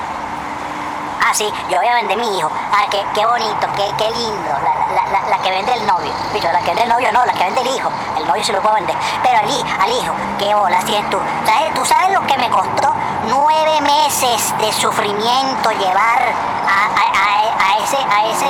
Ah, 1.20 1.34
sí, 1.34 1.52
yo 1.68 1.76
voy 1.78 1.87
a 1.87 1.94
vender 1.94 2.16
mi 2.16 2.38
hijo. 2.38 2.50
Ah, 2.72 2.84
qué, 2.90 3.04
qué 3.14 3.26
bonito, 3.26 3.66
qué, 3.76 3.90
qué 3.98 4.10
lindo. 4.10 4.50
La, 4.62 4.94
la, 4.94 5.10
la, 5.10 5.28
la 5.28 5.38
que 5.38 5.50
vende 5.50 5.72
el 5.75 5.87
novio. 5.87 6.12
Dicho, 6.32 6.48
la 6.52 6.60
que 6.60 6.66
vende 6.66 6.82
el 6.84 6.88
novio 6.88 7.12
no, 7.12 7.25
la 7.25 7.32
que 7.32 7.44
vende 7.44 7.60
el 7.62 7.76
hijo. 7.76 7.90
El 8.16 8.26
novio 8.26 8.44
se 8.44 8.52
lo 8.52 8.60
puedo 8.62 8.75
vender. 8.76 8.96
Pero 9.22 9.38
al, 9.38 9.44
al 9.82 9.90
hijo, 9.92 10.12
qué 10.38 10.54
bolas 10.54 10.84
tienes 10.84 11.08
tú. 11.10 11.18
¿Sabes, 11.44 11.75
¿Tú 11.75 11.84
sabes 11.84 12.10
lo 12.12 12.26
que 12.26 12.37
me 12.38 12.48
costó? 12.50 12.94
Nueve 13.28 13.80
meses 13.82 14.54
de 14.58 14.72
sufrimiento 14.72 15.70
llevar 15.72 16.22
a, 16.66 16.87
a, 16.87 17.04
a, 17.12 17.72
a 17.72 17.78
ese, 17.84 17.96
a 17.98 18.26
ese, 18.26 18.46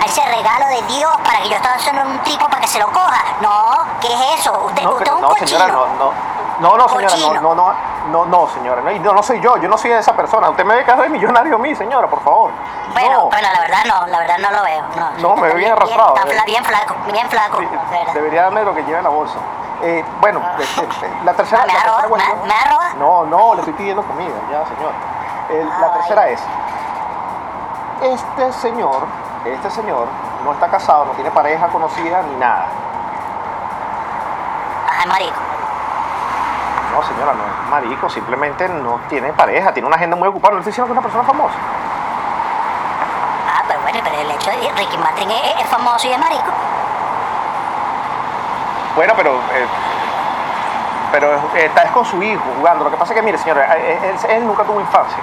a 0.00 0.04
ese 0.06 0.24
regalo 0.26 0.66
de 0.68 0.82
Dios 0.94 1.12
para 1.24 1.40
que 1.42 1.48
yo 1.50 1.56
estaba 1.56 1.74
haciendo 1.74 2.02
un 2.02 2.18
tipo 2.20 2.46
para 2.48 2.60
que 2.62 2.68
se 2.68 2.78
lo 2.78 2.86
coja. 2.92 3.22
No, 3.40 3.76
¿qué 4.00 4.08
es 4.08 4.40
eso? 4.40 4.52
Usted, 4.66 4.82
No, 4.82 4.90
usted 4.92 5.06
es 5.06 5.12
un 5.12 5.20
no, 5.22 5.28
cochino. 5.28 5.46
señora, 5.48 5.66
no, 5.68 5.86
no. 5.98 6.35
No, 6.60 6.76
no, 6.76 6.88
señora, 6.88 7.08
Cochino. 7.08 7.40
no, 7.42 7.54
no, 7.54 7.72
no, 8.10 8.24
no, 8.26 8.46
señora, 8.48 8.80
no, 8.80 8.90
no, 8.90 9.12
no 9.12 9.22
soy 9.22 9.40
yo, 9.40 9.56
yo 9.58 9.68
no 9.68 9.76
soy 9.76 9.92
esa 9.92 10.14
persona. 10.14 10.48
Usted 10.50 10.64
me 10.64 10.74
ve 10.74 10.84
cara 10.84 11.02
de 11.02 11.08
millonario 11.10 11.56
a 11.56 11.58
mí, 11.58 11.74
señora, 11.74 12.06
por 12.08 12.22
favor. 12.22 12.50
Bueno, 12.94 13.12
no. 13.12 13.24
bueno, 13.26 13.48
la 13.52 13.60
verdad 13.60 13.78
no, 13.86 14.06
la 14.06 14.18
verdad 14.18 14.38
no 14.38 14.50
lo 14.50 14.62
veo. 14.62 14.84
No, 14.96 15.10
No, 15.28 15.36
me 15.36 15.42
ve 15.42 15.48
Está 15.48 15.58
bien 15.58 15.72
arrastrado, 15.72 16.14
Está 16.16 16.28
eh. 16.28 16.32
fla- 16.34 16.44
bien 16.46 16.64
flaco, 16.64 16.94
bien 17.12 17.28
flaco. 17.28 17.58
De. 17.58 18.12
Debería 18.14 18.42
darme 18.44 18.64
lo 18.64 18.74
que 18.74 18.82
lleva 18.84 18.98
en 18.98 19.04
la 19.04 19.10
bolsa. 19.10 19.36
Eh, 19.82 20.02
bueno, 20.22 20.40
este, 20.58 20.82
este, 20.84 21.10
la 21.24 21.34
tercera, 21.34 21.62
Ah, 21.62 21.66
¿me 21.66 21.72
la 21.74 21.80
tercera 21.82 22.08
¿Me- 22.08 22.94
me? 22.94 22.98
No, 23.04 23.24
no, 23.26 23.52
le 23.54 23.60
estoy 23.60 23.74
pidiendo 23.74 24.02
comida, 24.02 24.34
ya, 24.50 24.64
señor. 24.66 24.92
La 25.78 25.86
Ay. 25.86 25.92
tercera 25.98 26.28
es, 26.28 26.42
este 28.02 28.52
señor, 28.54 29.06
este 29.44 29.70
señor 29.70 30.06
no 30.44 30.52
está 30.52 30.68
casado, 30.68 31.04
no 31.04 31.12
tiene 31.12 31.30
pareja 31.30 31.66
conocida 31.68 32.22
ni 32.22 32.34
nada. 32.36 32.66
Ajá, 34.88 35.06
marico. 35.06 35.36
No, 36.96 37.02
señora, 37.02 37.34
no 37.34 37.44
es 37.44 37.70
marico, 37.70 38.08
simplemente 38.08 38.66
no 38.70 38.98
tiene 39.10 39.30
pareja, 39.34 39.70
tiene 39.72 39.86
una 39.86 39.96
agenda 39.96 40.16
muy 40.16 40.28
ocupada. 40.28 40.52
No 40.54 40.56
le 40.56 40.60
estoy 40.60 40.70
diciendo 40.72 40.86
que 40.86 40.92
es 40.92 40.98
una 40.98 41.02
persona 41.02 41.24
famosa. 41.24 41.54
Ah, 43.54 43.62
pero 43.68 43.80
bueno, 43.82 43.98
pero 44.02 44.16
el 44.18 44.30
hecho 44.30 44.50
de 44.50 44.56
que 44.60 44.72
Ricky 44.72 44.96
Martin 44.96 45.30
es, 45.30 45.60
es 45.60 45.66
famoso 45.68 46.06
y 46.08 46.12
es 46.12 46.18
marico. 46.18 46.50
Bueno, 48.94 49.12
pero. 49.14 49.30
eh, 49.34 49.66
pero 51.12 51.34
es- 51.34 51.64
está 51.64 51.82
es 51.82 51.90
con 51.92 52.04
su 52.06 52.22
hijo 52.22 52.42
jugando. 52.58 52.84
Lo 52.84 52.90
que 52.90 52.96
pasa 52.96 53.12
es 53.12 53.16
que, 53.18 53.22
mire, 53.22 53.36
señora, 53.38 53.76
él, 53.76 53.98
él- 54.02 54.30
él 54.30 54.46
nunca 54.46 54.64
tuvo 54.64 54.80
infancia. 54.80 55.18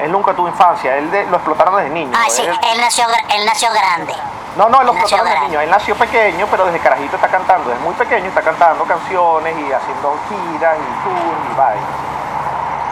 Él 0.00 0.12
nunca 0.12 0.34
tuvo 0.34 0.46
infancia, 0.48 0.96
él 0.98 1.10
de- 1.10 1.26
lo 1.26 1.36
explotaron 1.36 1.76
desde 1.76 1.90
niño. 1.90 2.12
Ah, 2.16 2.26
sí, 2.28 2.42
Él- 2.42 2.58
él 2.72 2.80
nació, 2.80 3.04
él 3.34 3.44
nació 3.44 3.70
grande. 3.72 4.14
No, 4.56 4.68
no, 4.70 4.80
él 4.80 4.86
lo 4.86 4.92
él 4.92 4.98
nació 4.98 5.16
explotaron 5.16 5.24
desde 5.24 5.36
grande. 5.36 5.48
niño. 5.48 5.60
Él 5.60 5.70
nació 5.70 5.94
pequeño, 5.96 6.46
pero 6.50 6.64
desde 6.64 6.78
carajito 6.80 7.16
está 7.16 7.28
cantando. 7.28 7.68
Desde 7.70 7.82
muy 7.84 7.94
pequeño 7.94 8.26
está 8.26 8.40
cantando 8.40 8.84
canciones 8.84 9.52
y 9.58 9.72
haciendo 9.72 10.16
giras 10.28 10.76
y 10.80 10.90
tours 11.04 11.40
y 11.44 11.54
vainas. 11.56 11.96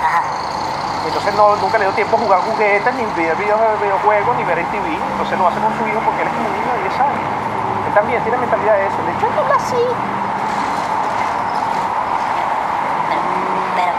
Ajá. 0.04 0.23
Entonces 1.06 1.35
no, 1.35 1.56
nunca 1.56 1.78
le 1.78 1.85
dio 1.85 1.94
tiempo 1.94 2.16
a 2.16 2.21
jugar 2.21 2.40
juguetes, 2.40 2.94
ni 2.94 3.04
ver 3.16 3.37
videos 3.37 3.61
de 3.61 3.76
videojuegos, 3.80 4.37
ni 4.37 4.44
ver 4.44 4.59
en 4.59 4.66
TV. 4.66 4.88
Entonces 4.92 5.38
lo 5.38 5.49
hace 5.49 5.61
con 5.61 5.73
su 5.78 5.88
hijo 5.88 6.00
porque 6.04 6.23
él 6.23 6.28
es 6.28 6.35
un 6.35 6.52
niño 6.52 6.73
de 6.73 6.83
10 6.88 7.00
años. 7.00 7.28
Él 7.88 7.94
también 7.94 8.23
tiene 8.23 8.38
mentalidad 8.38 8.75
de 8.75 8.87
eso. 8.87 8.97
De 9.00 9.12
hecho, 9.12 9.26
él 9.26 9.52
así. 9.56 9.85
Pero, 13.76 13.92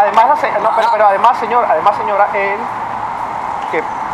Además, 0.00 0.26
no, 0.60 0.70
pero, 0.76 0.88
pero 0.92 1.06
además, 1.06 1.38
señor, 1.38 1.66
además, 1.68 1.96
señora, 1.96 2.28
él 2.32 2.58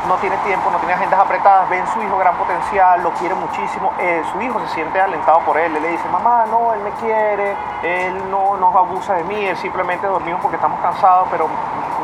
no 0.09 0.15
tiene 0.17 0.37
tiempo, 0.39 0.71
no 0.71 0.79
tiene 0.79 0.95
agendas 0.95 1.21
apretadas, 1.21 1.69
ve 1.69 1.79
en 1.79 1.87
su 1.89 2.03
hijo 2.03 2.17
gran 2.17 2.35
potencial, 2.37 3.03
lo 3.03 3.11
quiere 3.13 3.35
muchísimo, 3.35 3.93
eh, 3.99 4.23
su 4.33 4.41
hijo 4.41 4.59
se 4.61 4.69
siente 4.69 5.01
alentado 5.01 5.41
por 5.41 5.57
él, 5.59 5.77
él 5.77 5.83
le 5.83 5.89
dice, 5.91 6.09
mamá, 6.09 6.45
no, 6.51 6.73
él 6.73 6.81
me 6.81 6.91
quiere, 6.93 7.55
él 7.83 8.31
no 8.31 8.57
nos 8.57 8.75
abusa 8.75 9.15
de 9.15 9.25
mí, 9.25 9.45
él 9.45 9.57
simplemente 9.59 10.07
dormimos 10.07 10.41
porque 10.41 10.57
estamos 10.57 10.81
cansados, 10.81 11.29
pero 11.31 11.47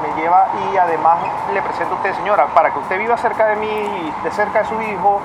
me 0.02 0.20
lleva 0.20 0.46
y 0.72 0.76
además 0.76 1.16
le 1.52 1.62
presento 1.62 1.94
a 1.94 1.96
usted, 1.96 2.14
señora, 2.14 2.46
para 2.54 2.70
que 2.70 2.78
usted 2.78 2.98
viva 2.98 3.16
cerca 3.16 3.46
de 3.46 3.56
mí 3.56 4.12
de 4.22 4.30
cerca 4.30 4.58
de 4.60 4.64
su 4.66 4.80
hijo, 4.82 5.20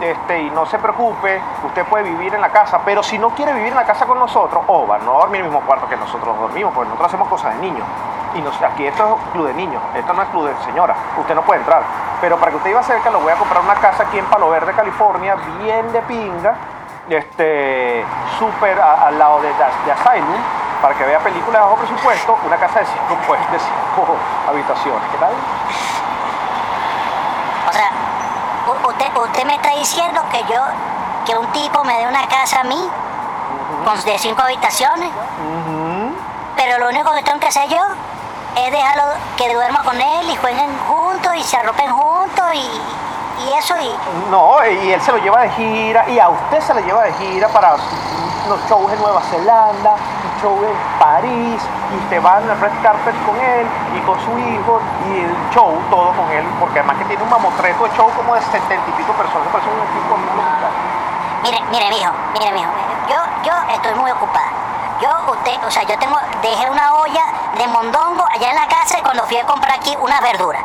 este, 0.00 0.42
y 0.42 0.50
no 0.50 0.64
se 0.64 0.78
preocupe, 0.78 1.42
usted 1.66 1.84
puede 1.84 2.04
vivir 2.04 2.34
en 2.34 2.40
la 2.40 2.48
casa, 2.50 2.80
pero 2.84 3.02
si 3.02 3.18
no 3.18 3.30
quiere 3.30 3.52
vivir 3.52 3.68
en 3.68 3.74
la 3.76 3.84
casa 3.84 4.06
con 4.06 4.18
nosotros, 4.18 4.62
o 4.66 4.86
va 4.86 4.98
no 4.98 5.16
a 5.16 5.20
dormir 5.20 5.40
en 5.40 5.46
el 5.46 5.50
mismo 5.52 5.66
cuarto 5.66 5.86
que 5.88 5.96
nosotros 5.96 6.38
dormimos, 6.38 6.72
porque 6.72 6.88
nosotros 6.88 7.08
hacemos 7.08 7.28
cosas 7.28 7.54
de 7.56 7.60
niños. 7.60 7.86
Y 8.34 8.40
nos- 8.40 8.62
aquí 8.62 8.86
esto 8.86 9.18
es 9.26 9.32
club 9.32 9.46
de 9.48 9.54
niños, 9.54 9.82
esto 9.94 10.12
no 10.14 10.22
es 10.22 10.28
club 10.28 10.46
de 10.46 10.54
señora, 10.64 10.94
usted 11.18 11.34
no 11.34 11.42
puede 11.42 11.60
entrar. 11.60 11.82
Pero 12.20 12.38
para 12.38 12.50
que 12.50 12.56
usted 12.58 12.70
viva 12.70 12.82
cerca, 12.82 13.10
lo 13.10 13.20
voy 13.20 13.32
a 13.32 13.36
comprar 13.36 13.62
una 13.62 13.74
casa 13.74 14.02
aquí 14.02 14.18
en 14.18 14.26
Palo 14.26 14.50
Verde, 14.50 14.72
California, 14.74 15.36
bien 15.58 15.90
de 15.92 16.02
pinga, 16.02 16.54
este, 17.08 18.04
súper 18.38 18.78
al 18.78 19.18
lado 19.18 19.40
de, 19.40 19.48
de 19.48 19.92
Asylum, 19.92 20.40
para 20.82 20.94
que 20.94 21.04
vea 21.04 21.18
películas 21.20 21.60
de 21.62 21.66
bajo 21.66 21.76
presupuesto, 21.76 22.38
una 22.44 22.56
casa 22.56 22.80
de 22.80 22.86
cinco, 22.86 23.18
pues, 23.26 23.40
de 23.50 23.58
cinco 23.58 24.16
habitaciones. 24.48 25.02
¿Qué 25.10 25.18
tal? 25.18 25.32
o 27.68 27.72
sea, 27.72 27.90
usted, 28.88 29.16
usted 29.16 29.44
me 29.46 29.54
está 29.54 29.70
diciendo 29.70 30.22
que 30.30 30.42
yo, 30.52 30.62
que 31.24 31.38
un 31.38 31.46
tipo 31.52 31.82
me 31.84 31.98
dé 31.98 32.06
una 32.06 32.26
casa 32.28 32.60
a 32.60 32.64
mí, 32.64 32.90
con 33.84 34.04
de 34.04 34.18
cinco 34.18 34.42
habitaciones, 34.42 35.10
pero 36.56 36.78
lo 36.78 36.88
único 36.88 37.12
que 37.12 37.22
tengo 37.22 37.40
que 37.40 37.48
hacer 37.48 37.68
yo 37.68 37.80
es 38.56 38.72
dejarlo 38.72 39.04
que 39.36 39.54
duerma 39.54 39.82
con 39.84 40.00
él 40.00 40.30
y 40.30 40.36
jueguen 40.36 40.70
juntos 40.88 41.32
y 41.36 41.42
se 41.42 41.56
arropen 41.56 41.90
juntos 41.90 42.46
y, 42.54 42.80
y 43.46 43.52
eso 43.58 43.74
y... 43.80 43.94
No, 44.30 44.56
y 44.66 44.92
él 44.92 45.00
se 45.00 45.12
lo 45.12 45.18
lleva 45.18 45.42
de 45.42 45.50
gira, 45.50 46.08
y 46.08 46.18
a 46.18 46.28
usted 46.28 46.60
se 46.60 46.74
le 46.74 46.82
lleva 46.82 47.04
de 47.04 47.12
gira 47.14 47.48
para 47.48 47.76
los 48.48 48.60
shows 48.68 48.92
en 48.92 49.00
Nueva 49.00 49.20
Zelanda, 49.22 49.92
un 49.92 50.42
show 50.42 50.58
en 50.64 50.98
París, 50.98 51.62
y 51.92 51.96
usted 51.96 52.24
va 52.24 52.38
el 52.38 52.60
red 52.60 52.72
carpet 52.82 53.14
con 53.24 53.36
él 53.40 53.66
y 53.96 54.00
con 54.00 54.18
su 54.20 54.38
hijo, 54.38 54.80
y 55.08 55.20
el 55.20 55.36
show 55.50 55.78
todo 55.90 56.12
con 56.12 56.30
él, 56.30 56.44
porque 56.58 56.80
además 56.80 56.96
que 56.98 57.04
tiene 57.04 57.22
un 57.22 57.30
mamotreto 57.30 57.84
de 57.84 57.96
show 57.96 58.10
como 58.16 58.34
de 58.34 58.40
setenta 58.42 58.88
y 58.88 58.92
pico 58.92 59.12
personas, 59.12 59.48
parece 59.52 59.70
un 59.70 59.80
equipo 59.88 60.16
musical. 60.16 60.70
Mire, 61.42 61.62
mire, 61.70 61.88
mijo, 61.88 62.12
mire, 62.34 62.52
mijo, 62.52 62.70
yo, 63.08 63.16
yo 63.44 63.52
estoy 63.72 63.94
muy 63.94 64.10
ocupada. 64.10 64.49
Yo, 65.00 65.08
usted, 65.32 65.64
o 65.64 65.70
sea, 65.70 65.82
yo 65.84 65.98
tengo, 65.98 66.18
dejé 66.42 66.68
una 66.68 66.92
olla 66.94 67.24
de 67.56 67.66
mondongo 67.68 68.24
allá 68.30 68.50
en 68.50 68.56
la 68.56 68.68
casa 68.68 68.98
cuando 69.02 69.24
fui 69.24 69.38
a 69.38 69.46
comprar 69.46 69.78
aquí 69.78 69.96
unas 69.98 70.20
verduras. 70.20 70.62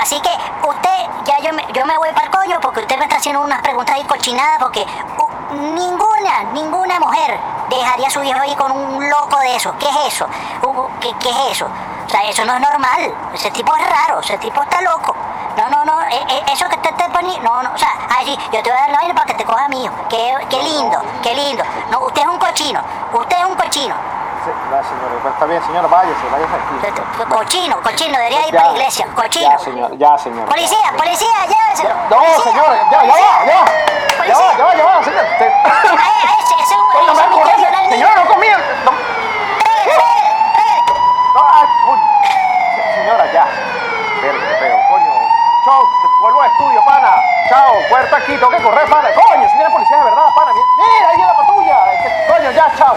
Así 0.00 0.20
que 0.20 0.30
usted, 0.66 1.06
ya 1.24 1.38
yo 1.40 1.52
me, 1.52 1.66
yo 1.72 1.84
me 1.84 1.98
voy 1.98 2.10
para 2.12 2.26
el 2.26 2.30
coño 2.30 2.60
porque 2.60 2.80
usted 2.80 2.96
me 2.98 3.04
está 3.04 3.16
haciendo 3.16 3.40
unas 3.40 3.60
preguntas 3.60 3.96
ahí 3.96 4.04
cochinadas 4.04 4.58
porque 4.60 4.86
uh, 5.18 5.54
ninguna, 5.54 6.44
ninguna 6.52 7.00
mujer 7.00 7.38
dejaría 7.70 8.06
a 8.06 8.10
su 8.10 8.22
hijo 8.22 8.38
ahí 8.38 8.54
con 8.54 8.70
un 8.70 9.10
loco 9.10 9.38
de 9.40 9.56
eso. 9.56 9.74
¿Qué 9.78 9.88
es 9.88 10.14
eso? 10.14 10.28
¿qué, 11.00 11.12
¿Qué 11.18 11.30
es 11.30 11.52
eso? 11.52 11.66
O 12.06 12.08
sea, 12.08 12.22
eso 12.28 12.44
no 12.44 12.54
es 12.54 12.60
normal. 12.60 13.14
Ese 13.34 13.50
tipo 13.50 13.74
es 13.74 13.88
raro, 13.88 14.20
ese 14.20 14.38
tipo 14.38 14.62
está 14.62 14.80
loco. 14.82 15.16
No, 15.56 15.68
no, 15.68 15.84
no, 15.84 16.02
eh, 16.04 16.24
eh, 16.30 16.42
eso 16.52 16.66
que 16.68 16.76
te, 16.78 16.92
te 16.92 17.04
poniendo, 17.10 17.42
no, 17.50 17.62
no, 17.62 17.70
o 17.74 17.78
sea, 17.78 17.88
ay, 18.16 18.24
sí, 18.26 18.38
yo 18.52 18.62
te 18.62 18.70
voy 18.70 18.78
a 18.78 18.82
dar 18.82 18.90
la 18.90 18.98
vaina 18.98 19.14
para 19.14 19.26
que 19.26 19.34
te 19.34 19.44
coja 19.44 19.68
mío. 19.68 19.90
Qué, 20.08 20.34
qué 20.48 20.62
lindo, 20.62 20.98
qué 21.22 21.34
lindo. 21.34 21.62
No, 21.90 22.00
usted 22.00 22.22
es 22.22 22.28
un 22.28 22.38
cochino, 22.38 22.80
usted 23.12 23.36
es 23.38 23.44
un 23.44 23.54
cochino. 23.54 23.94
Sí, 24.44 24.50
no, 24.70 24.82
señora, 24.82 25.14
pues, 25.22 25.34
está 25.34 25.46
bien, 25.46 25.62
señora, 25.64 25.86
váyase, 25.88 26.26
váyase 26.32 26.54
aquí. 26.56 27.24
Cochino, 27.32 27.80
cochino, 27.82 28.18
debería 28.18 28.40
ir 28.48 28.52
Ya, 28.52 28.58
para 28.58 28.72
la 28.72 28.78
iglesia, 28.78 29.06
cochino. 29.14 29.50
Ya, 29.50 29.58
señora, 29.58 29.94
ya, 29.94 30.18
señora. 30.18 30.46
Policía, 30.48 30.92
policía, 30.96 31.36
lléveselo. 31.46 31.94
No, 32.10 32.40
señora, 32.42 32.74
ya, 32.90 33.04
ya 33.04 33.12
va, 33.12 33.46
ya 33.46 33.54
va. 33.54 33.64
Ya 34.26 34.38
va, 34.38 34.56
ya 34.58 34.64
va, 34.64 34.74
ya 34.74 34.84
va, 34.84 35.04
señora. 35.04 35.28
Se- 35.38 35.44
Ay, 35.44 35.96
ay, 36.26 36.36
ese, 36.42 36.54
ese 36.54 36.74
es 36.74 36.80
un- 36.80 36.96
Oye, 36.96 37.06
no 37.06 37.14
me 37.14 37.20
ese 37.20 37.22
es 37.22 37.26
un 37.28 37.40
acordé, 37.40 37.56
violar 37.56 37.82
niño. 37.82 37.90
señora, 37.92 38.14
no 38.24 38.30
comía. 38.32 38.56
No, 38.84 38.90
Eh, 38.90 39.84
eh, 39.86 39.92
eh. 40.58 40.82
no, 41.34 41.40
ay, 41.52 41.66
coño. 41.86 42.02
Señora, 42.96 43.32
ya. 43.32 43.44
Verga, 44.22 44.40
qué 44.48 44.54
feo, 44.58 44.76
coño. 44.90 45.12
Chao, 45.64 45.82
te 46.02 46.08
vuelvo 46.20 46.42
a 46.42 46.46
estudio, 46.48 46.84
pana. 46.84 47.12
Chao, 47.48 47.72
puerta 47.88 48.21
aquí, 48.32 48.40
tengo 48.40 48.50
que 48.50 48.62
correr, 48.62 48.88
pana. 48.88 49.08
Coño, 49.14 49.48
señora 49.48 49.70
policía 49.70 49.96
de 49.98 50.04
verdad, 50.04 50.26
pana. 50.34 50.52
Mira, 50.52 51.08
ahí 51.08 51.16
viene 51.16 51.32
la 51.32 51.38
patrulla. 51.38 51.92
Este, 51.92 52.32
Coño, 52.32 52.50
ya, 52.50 52.74
chao. 52.76 52.96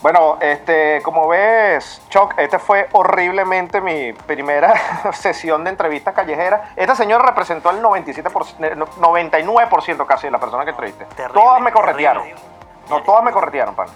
Bueno, 0.00 0.38
este, 0.40 1.02
como 1.02 1.26
ves, 1.26 2.00
Choc, 2.08 2.34
este 2.38 2.60
fue 2.60 2.88
horriblemente 2.92 3.80
mi 3.80 4.12
primera 4.12 4.72
sesión 5.12 5.64
de 5.64 5.70
entrevistas 5.70 6.14
callejeras. 6.14 6.60
Esta 6.76 6.94
señora 6.94 7.24
representó 7.26 7.70
el 7.70 7.82
97%, 7.82 8.64
eh, 8.64 8.76
no, 8.76 8.86
99% 8.86 10.06
casi 10.06 10.28
de 10.28 10.30
la 10.30 10.38
persona 10.38 10.64
que 10.64 10.70
entrevisté. 10.70 11.04
Terrible, 11.06 11.40
todas 11.40 11.60
me 11.60 11.72
corretearon. 11.72 12.22
terrible. 12.22 12.42
No, 12.88 13.02
todas 13.02 13.24
me 13.24 13.32
corretearon, 13.32 13.74
pana. 13.74 13.90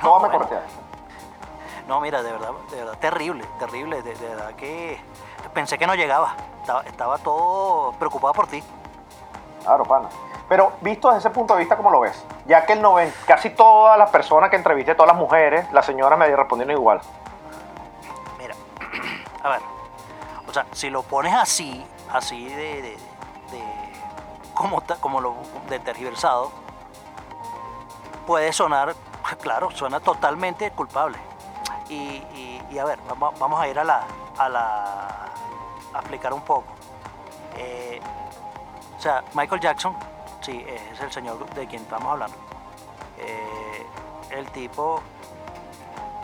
Todas 0.00 0.22
me 0.22 0.28
bueno. 0.28 0.32
corretearon. 0.38 0.84
No, 1.88 2.00
mira, 2.00 2.22
de 2.22 2.32
verdad, 2.32 2.50
de 2.70 2.76
verdad, 2.76 2.98
terrible, 2.98 3.44
terrible. 3.58 4.02
De, 4.02 4.14
de 4.14 4.28
verdad 4.28 4.54
que 4.54 4.98
pensé 5.52 5.78
que 5.78 5.86
no 5.86 5.94
llegaba. 5.94 6.34
Estaba, 6.60 6.82
estaba 6.82 7.18
todo 7.18 7.92
preocupado 7.92 8.32
por 8.32 8.46
ti. 8.46 8.62
Claro, 9.62 9.84
pana. 9.84 10.08
Pero 10.48 10.72
visto 10.80 11.08
desde 11.08 11.20
ese 11.20 11.30
punto 11.30 11.54
de 11.54 11.60
vista, 11.60 11.76
¿cómo 11.76 11.90
lo 11.90 12.00
ves? 12.00 12.22
Ya 12.46 12.66
que 12.66 12.74
el 12.74 12.82
noven- 12.82 13.12
casi 13.26 13.50
todas 13.50 13.96
las 13.98 14.10
personas 14.10 14.50
que 14.50 14.56
entrevisté, 14.56 14.94
todas 14.94 15.08
las 15.12 15.16
mujeres, 15.16 15.70
las 15.72 15.86
señoras 15.86 16.18
me 16.18 16.26
respondieron 16.34 16.74
igual. 16.76 17.00
Mira, 18.38 18.54
a 19.42 19.48
ver, 19.48 19.60
o 20.46 20.52
sea, 20.52 20.66
si 20.72 20.90
lo 20.90 21.02
pones 21.02 21.34
así, 21.34 21.84
así 22.12 22.46
de, 22.48 22.56
de, 22.56 22.82
de- 22.82 23.94
como, 24.52 24.82
como 25.00 25.20
lo 25.20 25.34
de 25.68 25.78
tergiversado, 25.80 26.50
puede 28.26 28.52
sonar, 28.52 28.94
claro, 29.40 29.70
suena 29.70 30.00
totalmente 30.00 30.70
culpable. 30.72 31.18
Y, 31.88 31.94
y- 31.94 32.53
y 32.74 32.78
a 32.78 32.84
ver, 32.84 32.98
vamos, 33.08 33.38
vamos 33.38 33.60
a 33.60 33.68
ir 33.68 33.78
a 33.78 33.84
la, 33.84 34.02
a 34.38 34.48
la, 34.48 35.30
a 35.94 35.98
explicar 36.00 36.32
un 36.32 36.40
poco. 36.42 36.64
Eh, 37.56 38.00
o 38.98 39.00
sea, 39.00 39.22
Michael 39.34 39.60
Jackson, 39.60 39.96
sí, 40.40 40.64
es 40.92 41.00
el 41.00 41.12
señor 41.12 41.38
de 41.54 41.66
quien 41.66 41.82
estamos 41.82 42.10
hablando. 42.10 42.36
Eh, 43.18 43.86
el 44.30 44.50
tipo 44.50 45.00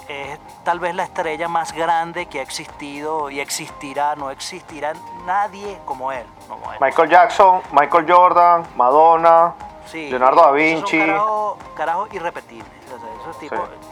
es 0.09 0.39
tal 0.65 0.81
vez 0.81 0.93
la 0.95 1.05
estrella 1.05 1.47
más 1.47 1.73
grande 1.73 2.27
que 2.27 2.41
ha 2.41 2.43
existido 2.43 3.31
y 3.31 3.39
existirá, 3.39 4.17
no 4.17 4.31
existirá 4.31 4.93
nadie 5.25 5.79
como 5.85 6.11
él. 6.11 6.27
como 6.49 6.73
él. 6.73 6.79
Michael 6.81 7.09
Jackson, 7.11 7.63
Michael 7.73 8.07
Jordan, 8.13 8.67
Madonna, 8.77 9.55
Sí, 9.87 10.09
Leonardo 10.11 10.43
da 10.43 10.59
esos 10.59 10.81
son 10.81 10.91
Vinci. 10.91 10.99
Carajos 10.99 11.59
carajo 11.77 12.07
irrepetibles. 12.13 12.69
o 12.95 12.99
sea, 13.01 13.09
esos 13.23 13.39
tipos- 13.39 13.59
Sí. 13.69 13.87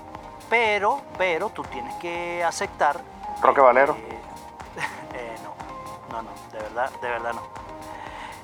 Pero, 0.49 1.03
pero 1.17 1.51
tú 1.51 1.63
tienes 1.65 1.95
que 1.97 2.43
aceptar. 2.45 3.01
Roque 3.43 3.61
Valero. 3.61 3.97
eh, 5.15 5.37
no, 5.43 6.17
no, 6.17 6.23
no, 6.23 6.31
de 6.53 6.59
verdad, 6.59 6.91
de 7.01 7.09
verdad 7.09 7.33
no. 7.35 7.43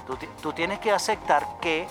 Tú, 0.07 0.17
ti- 0.17 0.29
tú 0.43 0.53
tienes 0.53 0.79
que 0.81 0.93
aceptar 0.93 1.47
que 1.61 1.89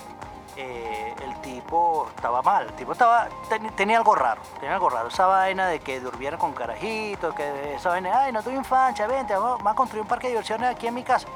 eh, 0.56 1.14
el 1.20 1.34
tipo 1.40 2.06
estaba 2.14 2.42
mal. 2.42 2.66
El 2.66 2.72
tipo 2.74 2.92
estaba, 2.92 3.28
ten- 3.48 3.70
tenía 3.74 3.98
algo 3.98 4.14
raro, 4.14 4.40
tenía 4.60 4.74
algo 4.74 4.88
raro. 4.88 5.08
Esa 5.08 5.26
vaina 5.26 5.66
de 5.66 5.80
que 5.80 5.98
durmiera 5.98 6.38
con 6.38 6.52
carajitos, 6.52 7.34
que 7.34 7.74
esa 7.74 7.88
vaina, 7.88 8.20
ay, 8.22 8.32
no 8.32 8.40
tuve 8.42 8.54
infancia, 8.54 9.06
vente, 9.08 9.34
vamos, 9.34 9.58
vamos 9.58 9.72
a 9.72 9.76
construir 9.76 10.02
un 10.02 10.08
parque 10.08 10.28
de 10.28 10.34
diversiones 10.34 10.70
aquí 10.70 10.86
en 10.86 10.94
mi 10.94 11.02
casa. 11.02 11.26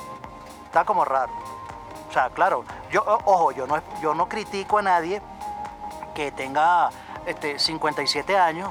Está 0.66 0.84
como 0.84 1.04
raro. 1.04 1.32
O 2.08 2.12
sea, 2.12 2.30
claro, 2.30 2.64
yo, 2.90 3.02
ojo, 3.24 3.50
yo 3.52 3.66
no, 3.66 3.82
yo 4.00 4.14
no 4.14 4.28
critico 4.28 4.78
a 4.78 4.82
nadie 4.82 5.20
que 6.14 6.30
tenga 6.32 6.88
este, 7.28 7.58
57 7.58 8.36
años, 8.36 8.70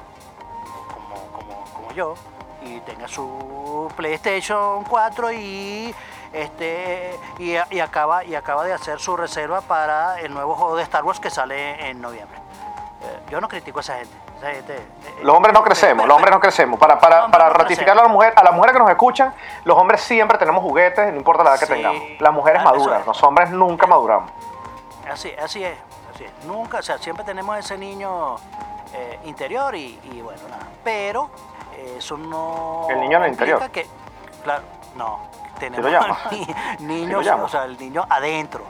como, 0.94 1.32
como, 1.32 1.64
como 1.74 1.92
yo, 1.94 2.16
y 2.62 2.80
tenga 2.82 3.08
su 3.08 3.90
PlayStation 3.96 4.84
4 4.84 5.32
y 5.34 5.96
este, 6.34 7.18
y, 7.40 7.54
y 7.74 7.80
acaba, 7.80 8.24
y 8.26 8.36
acaba 8.36 8.64
de 8.66 8.74
hacer 8.74 9.00
su 9.00 9.16
reserva 9.16 9.62
para 9.62 10.20
el 10.20 10.34
nuevo 10.34 10.56
juego 10.56 10.76
de 10.76 10.84
Star 10.84 11.04
Wars 11.04 11.20
que 11.20 11.30
sale 11.30 11.90
en 11.90 12.02
noviembre. 12.02 12.38
Eh, 13.04 13.20
yo 13.30 13.40
no 13.40 13.48
critico 13.48 13.80
a 13.80 13.82
esa 13.82 13.96
gente. 13.96 14.16
esa 14.38 14.52
gente, 14.52 14.76
eh, 14.76 15.20
Los 15.24 15.36
hombres 15.36 15.54
no 15.54 15.64
crecemos, 15.64 16.06
los 16.08 16.16
hombres 16.16 16.34
no 16.34 16.40
crecemos. 16.42 16.80
Para, 16.80 17.00
para, 17.00 17.28
para 17.30 17.48
no 17.48 17.54
ratificarlo 17.54 18.02
a 18.02 18.06
la 18.06 18.10
mujer, 18.12 18.34
a 18.36 18.44
las 18.44 18.54
mujeres 18.54 18.74
que 18.74 18.80
nos 18.80 18.90
escuchan, 18.90 19.34
los 19.64 19.78
hombres 19.78 20.02
siempre 20.02 20.38
tenemos 20.38 20.62
juguetes, 20.64 21.12
no 21.12 21.18
importa 21.18 21.44
la 21.44 21.52
edad 21.52 21.60
que 21.60 21.66
Sí. 21.68 21.74
tengamos. 21.74 22.02
Las 22.20 22.34
mujeres 22.34 22.64
maduran, 22.64 23.02
es. 23.02 23.08
los 23.08 23.24
hombres 23.24 23.50
nunca 23.52 23.88
maduramos. 23.88 24.32
Así, 25.10 25.32
así 25.42 25.64
es, 25.64 25.78
es. 26.26 26.46
Nunca, 26.46 26.80
o 26.80 26.82
sea, 26.82 26.98
siempre 26.98 27.24
tenemos 27.26 27.58
ese 27.58 27.78
niño 27.78 28.36
eh, 28.94 29.20
interior 29.26 29.76
y, 29.76 30.00
y 30.12 30.22
bueno, 30.22 30.42
nada. 30.50 30.64
Pero 30.84 31.30
eh, 31.74 31.96
eso 31.98 32.18
no. 32.18 32.88
El 32.90 33.00
niño 33.02 33.18
en 33.18 33.24
el 33.24 33.30
implica 33.32 33.54
interior. 33.54 33.72
Que, 33.72 33.88
claro, 34.44 34.64
no. 34.96 35.20
Tenemos 35.60 35.92
ni- 36.32 36.46
¿Sí 36.46 36.56
niños, 36.80 37.28
o 37.28 37.48
sea, 37.50 37.66
el 37.66 37.78
niño 37.80 38.06
adentro. 38.10 38.64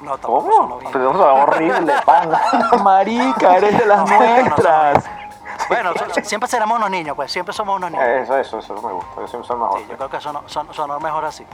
No, 0.00 0.12
tampoco 0.18 0.48
¿Cómo? 0.50 0.78
Pero 0.92 1.10
eso 1.10 1.30
es 1.36 1.42
horrible, 1.42 1.92
pana. 2.04 2.40
Marica, 2.82 3.56
eres 3.56 3.78
de 3.78 3.86
las 3.86 3.98
No, 3.98 4.06
no, 4.06 4.20
no, 4.20 4.26
no, 4.26 4.36
no. 4.36 4.42
nuestras. 4.48 5.04
Bueno, 5.68 5.92
siempre 6.22 6.48
seremos 6.48 6.78
unos 6.78 6.90
niños, 6.90 7.14
pues 7.16 7.30
siempre 7.32 7.52
somos 7.52 7.76
unos 7.76 7.90
niños. 7.90 8.06
Eso, 8.06 8.38
eso, 8.38 8.58
eso 8.60 8.74
me 8.74 8.92
gusta. 8.92 9.20
Yo 9.20 9.26
siempre 9.28 9.46
soy 9.48 9.56
mejor. 9.58 9.78
Sí, 9.80 9.86
yo 9.90 9.96
creo 9.96 10.08
que 10.10 10.20
sonó, 10.20 10.42
son- 10.46 10.72
sonó 10.72 10.98
mejor 11.00 11.24
así. 11.24 11.44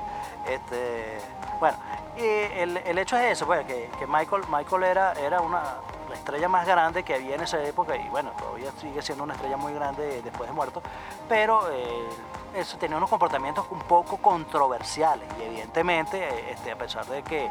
Este, 0.47 1.19
bueno, 1.59 1.77
y 2.17 2.23
el, 2.23 2.77
el 2.77 2.99
hecho 2.99 3.17
es 3.17 3.33
eso, 3.33 3.47
pues, 3.47 3.67
que, 3.67 3.91
que 3.99 4.07
Michael, 4.07 4.43
Michael 4.49 4.85
era, 4.85 5.13
era 5.15 5.41
una, 5.41 5.63
la 6.09 6.15
estrella 6.15 6.49
más 6.49 6.67
grande 6.67 7.03
que 7.03 7.15
había 7.15 7.35
en 7.35 7.41
esa 7.41 7.63
época 7.63 7.97
y 7.97 8.09
bueno, 8.09 8.31
todavía 8.39 8.71
sigue 8.81 9.03
siendo 9.03 9.25
una 9.25 9.35
estrella 9.35 9.57
muy 9.57 9.75
grande 9.75 10.23
después 10.23 10.49
de 10.49 10.55
muerto, 10.55 10.83
pero 11.29 11.71
eh, 11.71 12.09
eso 12.55 12.79
tenía 12.79 12.97
unos 12.97 13.11
comportamientos 13.11 13.67
un 13.71 13.81
poco 13.81 14.19
controversiales 14.19 15.29
y 15.39 15.43
evidentemente, 15.43 16.23
eh, 16.23 16.53
este, 16.53 16.73
a 16.73 16.79
pesar 16.79 17.07
de 17.07 17.23
que, 17.23 17.51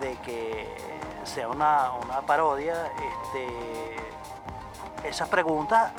de 0.00 0.16
que 0.18 0.68
sea 1.24 1.48
una, 1.48 1.92
una 1.92 2.20
parodia, 2.20 2.86
este, 2.86 5.08
esas 5.08 5.28
preguntas 5.28 5.92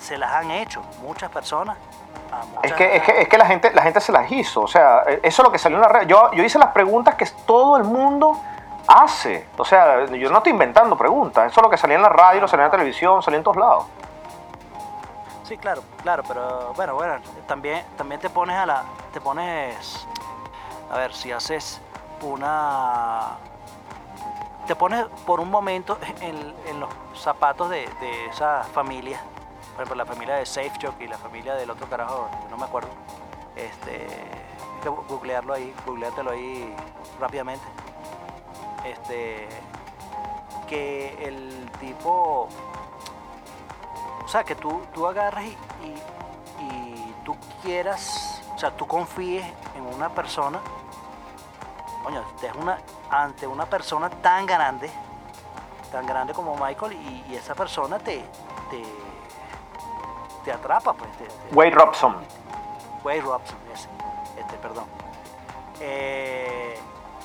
se 0.00 0.18
las 0.18 0.32
han 0.32 0.50
hecho 0.50 0.82
muchas 1.02 1.30
personas. 1.30 1.76
Es 2.62 2.72
que, 2.74 2.96
es, 2.96 3.02
que, 3.02 3.22
es 3.22 3.28
que 3.28 3.38
la 3.38 3.46
gente, 3.46 3.72
la 3.72 3.82
gente 3.82 4.00
se 4.00 4.12
las 4.12 4.30
hizo. 4.30 4.62
O 4.62 4.68
sea, 4.68 5.02
eh, 5.06 5.20
eso 5.22 5.42
es 5.42 5.46
lo 5.46 5.52
que 5.52 5.58
salió 5.58 5.78
en 5.78 5.82
la 5.82 5.88
red. 5.88 6.06
Yo, 6.06 6.30
hice 6.32 6.58
las 6.58 6.70
preguntas 6.70 7.16
que 7.16 7.26
todo 7.46 7.76
el 7.76 7.84
mundo 7.84 8.40
hace. 8.86 9.48
O 9.58 9.64
sea, 9.64 10.04
yo 10.06 10.30
no 10.30 10.38
estoy 10.38 10.52
inventando 10.52 10.96
preguntas. 10.96 11.50
Eso 11.50 11.60
es 11.60 11.64
lo 11.64 11.70
que 11.70 11.76
salía 11.76 11.96
en 11.96 12.02
la 12.02 12.08
radio, 12.08 12.40
lo 12.40 12.48
salía 12.48 12.66
en 12.66 12.70
la 12.70 12.76
televisión, 12.76 13.22
salía 13.22 13.38
en 13.38 13.44
todos 13.44 13.56
lados. 13.56 13.84
Sí, 15.44 15.58
claro, 15.58 15.82
claro, 16.02 16.22
pero 16.26 16.72
bueno, 16.74 16.94
bueno, 16.94 17.16
también, 17.46 17.84
también 17.98 18.20
te 18.20 18.30
pones 18.30 18.56
a 18.56 18.64
la, 18.64 18.84
te 19.12 19.20
pones, 19.20 20.06
a 20.90 20.96
ver, 20.96 21.12
si 21.12 21.32
haces 21.32 21.80
una, 22.22 23.36
te 24.66 24.76
pones 24.76 25.04
por 25.26 25.40
un 25.40 25.50
momento 25.50 25.98
en, 26.20 26.80
los 26.80 26.88
zapatos 27.14 27.68
de, 27.68 27.88
de 28.00 28.26
esa 28.26 28.62
familia, 28.72 29.20
por 29.74 29.82
ejemplo, 29.82 29.94
la 29.96 30.06
familia 30.06 30.36
de 30.36 30.46
Safe 30.46 30.72
Jock 30.80 31.00
y 31.00 31.06
la 31.06 31.18
familia 31.18 31.54
del 31.54 31.70
otro 31.70 31.88
carajo, 31.88 32.28
no 32.50 32.56
me 32.56 32.64
acuerdo, 32.64 32.88
este, 33.56 34.06
hay 34.06 34.80
que 34.82 34.88
googlearlo 34.88 35.54
ahí, 35.54 35.74
googleártelo 35.86 36.30
ahí 36.30 36.74
rápidamente, 37.20 37.64
este, 38.84 39.48
que 40.68 41.26
el 41.26 41.70
tipo 41.80 42.48
o 44.24 44.28
sea, 44.28 44.44
que 44.44 44.54
tú, 44.54 44.80
tú 44.94 45.06
agarres 45.06 45.44
y, 45.82 46.64
y- 46.64 47.14
tú 47.24 47.36
quieras, 47.62 48.42
o 48.54 48.58
sea, 48.58 48.76
tú 48.76 48.86
confíes 48.86 49.44
en 49.76 49.82
una 49.86 50.08
persona, 50.08 50.58
coño, 52.02 52.24
una, 52.60 52.78
ante 53.10 53.46
una 53.46 53.66
persona 53.66 54.10
tan 54.10 54.46
grande, 54.46 54.90
tan 55.92 56.06
grande 56.06 56.32
como 56.34 56.56
Michael, 56.56 56.94
y, 57.28 57.34
esa 57.34 57.54
persona 57.54 57.98
te, 57.98 58.24
te 60.44 60.52
atrapa, 60.52 60.92
pues. 60.92 61.10
Te, 61.18 61.24
te- 61.24 61.54
Wade 61.54 61.70
Robson. 61.70 62.16
Wade 63.04 63.20
Robson, 63.20 63.56
ese, 63.74 63.88
este, 64.40 64.56
perdón. 64.56 64.84
Eh, 65.80 66.78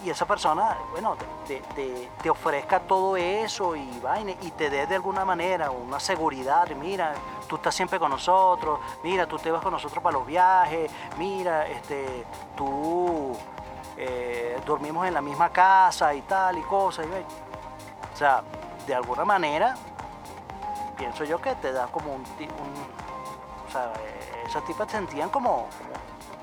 y 0.03 0.09
esa 0.11 0.25
persona, 0.25 0.77
bueno, 0.91 1.15
te, 1.47 1.59
te- 1.75 2.09
te 2.21 2.29
ofrezca 2.29 2.79
todo 2.81 3.17
eso 3.17 3.75
y 3.75 3.99
vaina, 3.99 4.31
y 4.41 4.51
te 4.51 4.69
dé 4.69 4.85
de 4.85 4.95
alguna 4.95 5.25
manera 5.25 5.71
una 5.71 5.99
seguridad, 5.99 6.67
mira, 6.79 7.13
tú 7.47 7.55
estás 7.55 7.73
siempre 7.73 7.97
con 7.99 8.11
nosotros, 8.11 8.79
mira, 9.03 9.25
tú 9.27 9.37
te 9.39 9.49
vas 9.51 9.61
con 9.63 9.71
nosotros 9.73 10.03
para 10.03 10.17
los 10.17 10.25
viajes, 10.27 10.91
mira, 11.17 11.67
este, 11.67 12.25
tú 12.55 13.35
eh, 13.97 14.59
dormimos 14.65 15.07
en 15.07 15.15
la 15.15 15.21
misma 15.21 15.49
casa 15.49 16.13
y 16.13 16.21
tal 16.21 16.59
y 16.59 16.61
cosas, 16.61 17.07
y 17.07 17.09
o 18.13 18.17
sea, 18.17 18.43
de 18.85 18.93
alguna 18.95 19.25
manera, 19.25 19.75
pienso 20.95 21.23
yo 21.23 21.41
que 21.41 21.55
te 21.55 21.71
da 21.71 21.87
como 21.87 22.13
un, 22.13 22.21
un- 22.21 22.96
o 23.67 23.71
sea, 23.71 23.91
eh, 23.99 24.43
esas 24.47 24.63
tipas 24.65 24.89
sentían 24.89 25.29
como, 25.29 25.67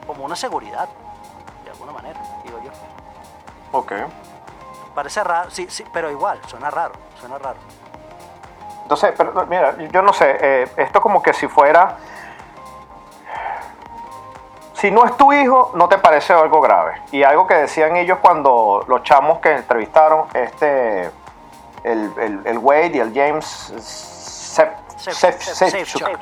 como, 0.06 0.24
una 0.24 0.36
seguridad, 0.36 0.88
de 1.64 1.70
alguna 1.70 1.92
manera, 1.92 2.20
digo 2.44 2.58
yo. 2.62 2.70
Ok. 3.72 3.92
Parece 4.94 5.24
raro, 5.24 5.50
sí, 5.50 5.66
sí, 5.68 5.84
pero 5.92 6.10
igual, 6.10 6.40
suena 6.46 6.70
raro, 6.70 6.94
suena 7.18 7.38
raro. 7.38 7.58
Entonces, 8.82 9.14
pero, 9.16 9.46
mira, 9.46 9.76
yo 9.90 10.02
no 10.02 10.12
sé, 10.12 10.36
eh, 10.40 10.70
esto 10.76 11.00
como 11.00 11.22
que 11.22 11.32
si 11.32 11.48
fuera... 11.48 11.96
Si 14.74 14.90
no 14.90 15.06
es 15.06 15.16
tu 15.16 15.32
hijo, 15.32 15.70
no 15.74 15.88
te 15.88 15.96
parece 15.96 16.34
algo 16.34 16.60
grave. 16.60 17.00
Y 17.10 17.22
algo 17.22 17.46
que 17.46 17.54
decían 17.54 17.96
ellos 17.96 18.18
cuando 18.20 18.84
los 18.86 19.02
chamos 19.02 19.38
que 19.38 19.52
entrevistaron, 19.54 20.26
este, 20.34 21.10
el, 21.84 22.12
el, 22.18 22.40
el 22.44 22.58
Wade 22.58 22.90
y 22.94 22.98
el 22.98 23.14
James 23.14 23.72
Sef- 23.78 24.74
Sef- 24.98 25.38
Sefcock. 25.40 26.18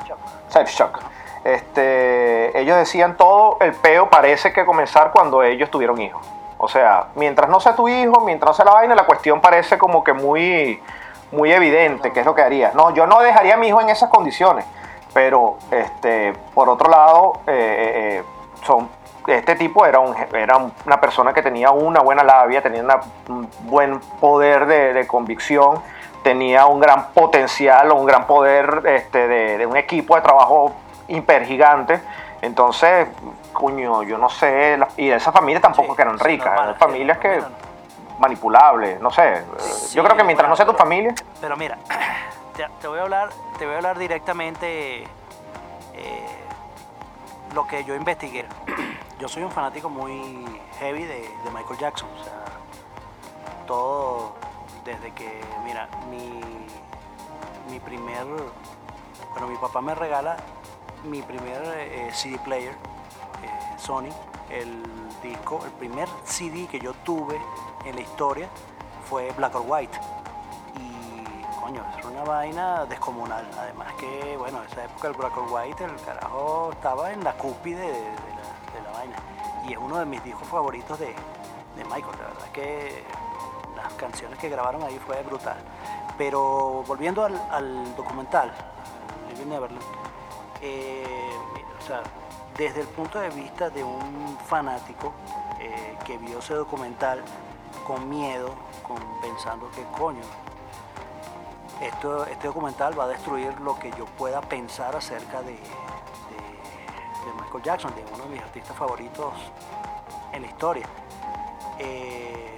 Safechuck. 0.53 0.99
Safechuck. 0.99 1.13
Este, 1.45 2.57
ellos 2.61 2.77
decían 2.77 3.17
todo 3.17 3.57
el 3.61 3.73
peo 3.73 4.09
parece 4.09 4.53
que 4.53 4.65
comenzar 4.65 5.11
cuando 5.11 5.43
ellos 5.43 5.71
tuvieron 5.71 6.01
hijos. 6.01 6.25
O 6.59 6.69
sea, 6.69 7.09
mientras 7.17 7.51
no 7.51 7.59
sea 7.59 7.75
tu 7.75 7.89
hijo, 7.89 8.21
mientras 8.21 8.51
no 8.51 8.55
sea 8.55 8.65
la 8.65 8.73
vaina, 8.73 8.95
la 8.95 9.05
cuestión 9.05 9.41
parece 9.41 9.77
como 9.79 10.05
que 10.05 10.13
muy, 10.13 10.81
muy 11.33 11.51
evidente, 11.51 12.13
que 12.13 12.21
es 12.21 12.27
lo 12.27 12.37
que 12.37 12.43
haría. 12.43 12.71
No, 12.75 12.95
yo 12.95 13.07
no 13.09 13.21
dejaría 13.21 13.55
a 13.55 13.57
mi 13.57 13.69
hijo 13.69 13.81
en 13.81 13.89
esas 13.89 14.09
condiciones. 14.09 14.65
Pero, 15.13 15.57
este, 15.71 16.33
por 16.55 16.69
otro 16.69 16.89
lado, 16.89 17.41
eh, 17.47 17.53
eh, 17.53 18.19
eh, 18.19 18.25
son, 18.65 18.89
este 19.27 19.57
tipo 19.57 19.85
era, 19.85 19.99
un, 19.99 20.15
era 20.33 20.57
una 20.87 21.01
persona 21.01 21.35
que 21.35 21.43
tenía 21.43 21.71
una 21.73 22.01
buena 22.01 22.23
labia, 22.23 22.63
tenía 22.63 22.83
un 23.29 23.49
buen 23.65 23.99
poder 24.21 24.67
de, 24.67 24.93
de 24.95 25.07
convicción, 25.07 25.83
tenía 26.23 26.67
un 26.67 26.81
gran 26.81 27.09
potencial 27.09 27.91
o 27.91 27.97
un 27.97 28.07
gran 28.07 28.27
poder 28.27 28.83
este, 28.87 29.27
de, 29.29 29.59
de 29.59 29.67
un 29.67 29.77
equipo 29.77 30.15
de 30.17 30.23
trabajo 30.23 30.73
hipergigante. 31.09 32.01
Entonces, 32.41 33.09
coño, 33.53 34.03
yo 34.03 34.19
no 34.19 34.29
sé, 34.29 34.77
la- 34.77 34.89
y 34.97 35.11
esa 35.11 35.31
familia 35.33 35.61
tampoco 35.61 35.91
Sí, 35.93 35.97
que 35.97 36.03
eran 36.03 36.19
ricas, 36.19 36.53
eran 36.61 36.75
familias 36.77 37.19
que 37.19 37.43
manipulables, 38.19 39.01
no 39.01 39.11
sé. 39.11 39.43
Sí, 39.59 39.97
yo 39.97 40.05
creo 40.05 40.17
que 40.17 40.25
mientras 40.25 40.49
no 40.49 40.57
sea 40.57 40.67
tu 40.67 40.75
familia, 40.75 41.15
Pero 41.41 41.57
mira, 41.57 41.77
te, 42.57 42.67
te 42.81 42.89
voy 42.89 42.99
a 42.99 43.03
hablar, 43.03 43.31
te 43.59 43.65
voy 43.65 43.75
a 43.75 43.77
hablar 43.79 43.99
directamente 43.99 45.03
eh, 45.95 46.37
lo 47.55 47.67
que 47.67 47.85
yo 47.85 47.95
investigué. 47.95 48.47
Yo 49.19 49.29
soy 49.29 49.45
un 49.45 49.53
fanático 49.53 49.89
muy 49.89 50.45
heavy 50.81 51.05
de, 51.05 51.21
de 51.45 51.51
Michael 51.55 51.79
Jackson. 51.79 52.09
O 52.21 52.25
sea, 52.25 52.33
todo 53.69 54.33
desde 54.85 55.13
que, 55.13 55.41
mira, 55.65 55.89
mi, 56.11 56.41
mi 57.71 57.81
primer, 57.81 58.27
bueno, 59.33 59.47
mi 59.47 59.57
papá 59.57 59.81
me 59.81 59.95
regala 59.95 60.37
mi 61.05 61.23
primer 61.23 61.63
eh, 61.65 62.11
CD 62.13 62.39
player, 62.39 62.73
eh, 62.73 63.79
Sony, 63.79 64.11
el 64.51 64.83
disco, 65.23 65.61
el 65.65 65.73
primer 65.73 66.09
CD 66.25 66.67
que 66.67 66.79
yo 66.79 66.95
tuve 67.05 67.41
en 67.85 67.97
la 67.97 68.03
historia 68.03 68.49
fue 69.09 69.31
Black 69.33 69.55
or 69.57 69.65
White. 69.67 69.99
Y 70.77 71.61
coño, 71.61 71.85
es 71.99 72.05
una 72.05 72.23
vaina 72.23 72.85
descomunal. 72.87 73.49
Además 73.59 73.93
que, 73.95 74.37
bueno, 74.37 74.63
en 74.63 74.71
esa 74.71 74.85
época 74.85 75.09
el 75.09 75.15
Black 75.15 75.37
or 75.37 75.51
White, 75.51 75.85
el 75.85 75.97
carajo 76.03 76.71
estaba 76.73 77.13
en 77.13 77.25
la 77.25 77.33
cúspide 77.35 77.81
de, 77.81 78.83
la, 78.85 78.93
vaina. 78.93 79.17
Y 79.67 79.73
es 79.73 79.79
uno 79.79 79.99
de 79.99 80.07
mis 80.07 80.23
discos 80.23 80.47
favoritos 80.47 80.99
de, 80.99 81.15
de 81.77 81.85
Michael. 81.85 82.17
La 82.19 82.29
verdad 82.29 82.53
que 82.53 83.05
canciones 83.95 84.39
que 84.39 84.49
grabaron 84.49 84.83
ahí 84.83 84.99
fue 85.07 85.23
brutal. 85.23 85.57
Pero 86.19 86.85
volviendo 86.87 87.25
al, 87.25 87.41
al 87.51 87.97
documental, 87.97 88.53
Living 89.31 89.49
Neverland, 89.49 89.83
eh, 90.61 91.31
desde 92.57 92.83
el 92.83 92.87
punto 92.89 93.19
de 93.19 93.31
vista 93.31 93.71
de 93.71 93.83
un 93.83 94.39
fanático 94.47 95.13
eh, 95.59 95.97
que 96.05 96.19
vio 96.19 96.39
ese 96.39 96.55
documental 96.55 97.23
con 97.87 98.09
miedo, 98.09 98.55
con, 98.87 98.99
pensando 99.21 99.71
que 99.71 99.83
coño, 99.97 100.23
esto, 101.81 102.25
este 102.27 102.47
documental 102.47 102.99
va 102.99 103.05
a 103.05 103.09
destruir 103.09 103.59
lo 103.61 103.79
que 103.79 103.91
yo 103.99 104.05
pueda 104.07 104.41
pensar 104.41 104.95
acerca 104.95 105.43
de, 105.43 105.59
Michael 107.41 107.63
Jackson, 107.63 107.95
de 107.95 108.05
uno 108.13 108.25
de 108.25 108.31
mis 108.31 108.43
artistas 108.43 108.77
favoritos 108.77 109.33
en 110.33 110.43
la 110.43 110.49
historia. 110.49 110.87
Eh, 111.79 112.52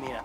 mira, 0.00 0.22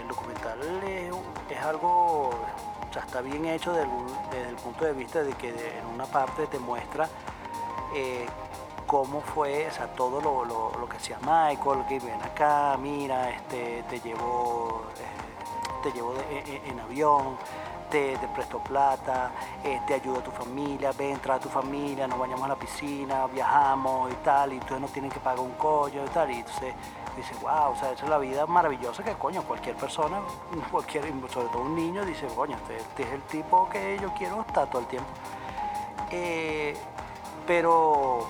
el 0.00 0.08
documental 0.08 0.60
es, 0.84 1.58
algo, 1.64 2.28
o 2.30 2.92
sea, 2.92 3.02
está 3.02 3.20
bien 3.20 3.44
hecho 3.46 3.72
desde 3.72 4.48
el, 4.48 4.56
punto 4.56 4.84
de 4.84 4.92
vista 4.92 5.22
de 5.22 5.32
que 5.34 5.48
en 5.78 5.86
una 5.86 6.04
parte 6.06 6.46
te 6.46 6.58
muestra 6.58 7.08
eh, 7.94 8.26
cómo 8.86 9.20
fue, 9.20 9.66
o 9.68 9.70
sea, 9.70 9.86
todo 9.94 10.20
lo, 10.20 10.44
lo- 10.44 10.72
lo 10.78 10.88
que 10.88 10.96
hacía 10.96 11.18
Michael, 11.20 11.84
que 11.88 11.98
ven 12.00 12.20
acá, 12.22 12.76
mira, 12.78 13.30
este, 13.30 13.82
te 13.84 14.00
llevo, 14.00 14.84
eh, 14.98 15.82
te 15.82 15.92
llevo 15.92 16.14
de- 16.14 16.38
en, 16.40 16.72
en 16.72 16.80
avión, 16.80 17.36
te, 17.90 18.16
te 18.16 18.28
presto 18.28 18.58
plata, 18.58 19.30
eh, 19.64 19.80
te 19.86 19.94
ayudo 19.94 20.18
a 20.18 20.22
tu 20.22 20.30
familia, 20.30 20.92
ven, 20.92 21.18
trae 21.20 21.36
a 21.36 21.40
tu 21.40 21.48
familia, 21.48 22.06
nos 22.06 22.18
bañamos 22.18 22.44
a 22.44 22.48
la 22.48 22.56
piscina, 22.56 23.26
viajamos 23.26 24.12
y 24.12 24.14
tal, 24.16 24.52
y 24.52 24.56
entonces 24.56 24.80
no 24.80 24.88
tienen 24.88 25.10
que 25.10 25.20
pagar 25.20 25.40
un 25.40 25.52
collo 25.52 26.04
y 26.04 26.08
tal, 26.08 26.30
y 26.30 26.36
entonces 26.36 26.74
dice, 27.16 27.34
wow, 27.42 27.72
o 27.72 27.76
sea, 27.76 27.92
esa 27.92 28.04
es 28.04 28.10
la 28.10 28.18
vida 28.18 28.46
maravillosa 28.46 29.02
que 29.02 29.12
coño, 29.14 29.42
cualquier 29.42 29.76
persona, 29.76 30.20
cualquier, 30.70 31.04
sobre 31.30 31.48
todo 31.48 31.62
un 31.62 31.74
niño, 31.74 32.04
dice, 32.04 32.26
coño, 32.34 32.56
este, 32.56 32.76
este 32.76 33.02
es 33.02 33.12
el 33.12 33.22
tipo 33.22 33.68
que 33.68 33.98
yo 34.00 34.12
quiero 34.16 34.40
estar 34.42 34.68
todo 34.68 34.82
el 34.82 34.88
tiempo. 34.88 35.08
Eh, 36.10 36.76
pero 37.46 38.26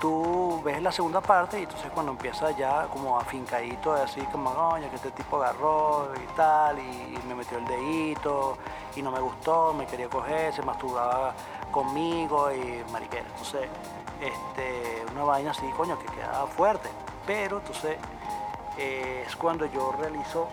tú 0.00 0.60
ves 0.64 0.80
la 0.82 0.92
segunda 0.92 1.20
parte 1.20 1.58
y 1.58 1.62
entonces 1.62 1.90
cuando 1.92 2.12
empieza 2.12 2.50
ya 2.52 2.86
como 2.86 3.18
afincadito, 3.18 3.92
así 3.92 4.20
como, 4.32 4.52
coño, 4.54 4.88
que 4.90 4.96
este 4.96 5.10
tipo 5.10 5.36
agarró 5.36 6.12
y 6.14 6.36
tal, 6.36 6.78
y 6.78 7.18
me 7.26 7.34
metió 7.34 7.58
el 7.58 7.66
dedito, 7.66 8.58
y 8.96 9.02
no 9.02 9.10
me 9.10 9.20
gustó, 9.20 9.72
me 9.74 9.86
quería 9.86 10.08
coger, 10.08 10.52
se 10.52 10.62
masturbaba 10.62 11.34
conmigo 11.70 12.50
y 12.52 12.84
mariquera. 12.92 13.26
Entonces, 13.26 13.68
este, 14.20 15.04
una 15.12 15.24
vaina 15.24 15.50
así, 15.50 15.68
coño, 15.76 15.98
que 15.98 16.06
queda 16.06 16.46
fuerte. 16.46 16.88
Pero 17.26 17.58
entonces 17.58 17.96
eh, 18.78 19.24
es 19.26 19.36
cuando 19.36 19.66
yo 19.66 19.92
realizo 19.92 20.48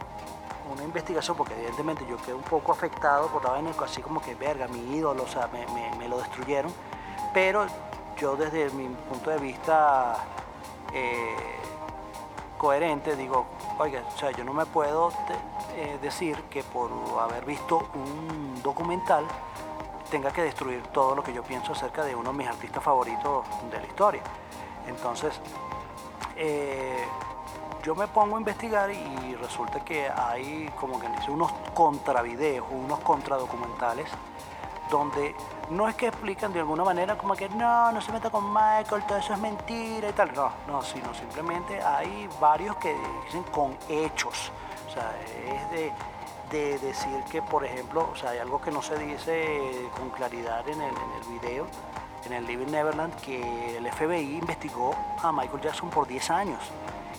una 0.71 0.83
investigación, 0.83 1.37
porque 1.37 1.53
evidentemente 1.53 2.05
yo 2.09 2.17
quedé 2.17 2.33
un 2.33 2.41
poco 2.41 2.71
afectado 2.71 3.27
por 3.27 3.43
la 3.43 3.51
vaina, 3.51 3.71
así 3.83 4.01
como 4.01 4.21
que, 4.21 4.35
verga, 4.35 4.67
mi 4.67 4.97
ídolo, 4.97 5.23
o 5.23 5.27
sea, 5.27 5.47
me 5.47 6.07
lo 6.07 6.17
destruyeron. 6.17 6.73
Pero 7.33 7.65
yo 8.17 8.35
desde 8.35 8.69
mi 8.71 8.87
punto 8.87 9.29
de 9.29 9.37
vista 9.37 10.15
eh, 10.93 11.35
coherente 12.57 13.15
digo, 13.15 13.45
oiga, 13.77 14.03
o 14.07 14.17
sea, 14.17 14.31
yo 14.31 14.43
no 14.43 14.53
me 14.53 14.65
puedo 14.65 15.11
eh, 15.75 15.97
decir 16.01 16.35
que 16.49 16.63
por 16.63 16.89
haber 17.19 17.45
visto 17.45 17.89
un 17.93 18.61
documental 18.63 19.25
tenga 20.09 20.31
que 20.31 20.43
destruir 20.43 20.81
todo 20.87 21.15
lo 21.15 21.23
que 21.23 21.33
yo 21.33 21.43
pienso 21.43 21.73
acerca 21.73 22.03
de 22.03 22.15
uno 22.15 22.31
de 22.31 22.37
mis 22.37 22.47
artistas 22.47 22.81
favoritos 22.81 23.45
de 23.69 23.79
la 23.79 23.85
historia. 23.85 24.21
Entonces, 24.87 25.39
eh, 26.37 27.03
yo 27.83 27.95
me 27.95 28.07
pongo 28.07 28.37
a 28.37 28.39
investigar 28.39 28.89
y 28.91 29.35
resulta 29.35 29.83
que 29.83 30.09
hay 30.09 30.71
como 30.79 30.99
que 30.99 31.09
dice 31.09 31.31
unos 31.31 31.51
contravideos, 31.73 32.65
unos 32.71 32.99
contradocumentales 33.01 34.07
donde 34.89 35.35
no 35.69 35.87
es 35.87 35.95
que 35.95 36.07
explican 36.07 36.53
de 36.53 36.59
alguna 36.59 36.83
manera 36.83 37.17
como 37.17 37.35
que 37.35 37.49
no, 37.49 37.91
no 37.91 38.01
se 38.01 38.11
meta 38.11 38.29
con 38.29 38.53
Michael, 38.53 39.03
todo 39.07 39.17
eso 39.17 39.33
es 39.33 39.39
mentira 39.39 40.09
y 40.09 40.13
tal. 40.13 40.33
No, 40.33 40.51
no, 40.67 40.81
sino 40.81 41.13
simplemente 41.13 41.81
hay 41.81 42.29
varios 42.39 42.75
que 42.77 42.95
dicen 43.25 43.43
con 43.51 43.77
hechos. 43.89 44.51
O 44.87 44.91
sea, 44.91 45.13
es 45.21 45.71
de, 45.71 45.91
de 46.51 46.79
decir 46.79 47.23
que, 47.31 47.41
por 47.41 47.65
ejemplo, 47.65 48.09
o 48.11 48.15
sea, 48.15 48.31
hay 48.31 48.39
algo 48.39 48.61
que 48.61 48.71
no 48.71 48.81
se 48.81 48.97
dice 48.97 49.89
con 49.97 50.09
claridad 50.11 50.67
en 50.67 50.81
el, 50.81 50.89
en 50.89 51.11
el 51.21 51.39
video, 51.39 51.67
en 52.25 52.33
el 52.33 52.45
Living 52.45 52.71
Neverland, 52.71 53.15
que 53.21 53.77
el 53.77 53.91
FBI 53.91 54.37
investigó 54.37 54.95
a 55.21 55.31
Michael 55.31 55.61
Jackson 55.61 55.89
por 55.89 56.07
10 56.07 56.29
años 56.29 56.59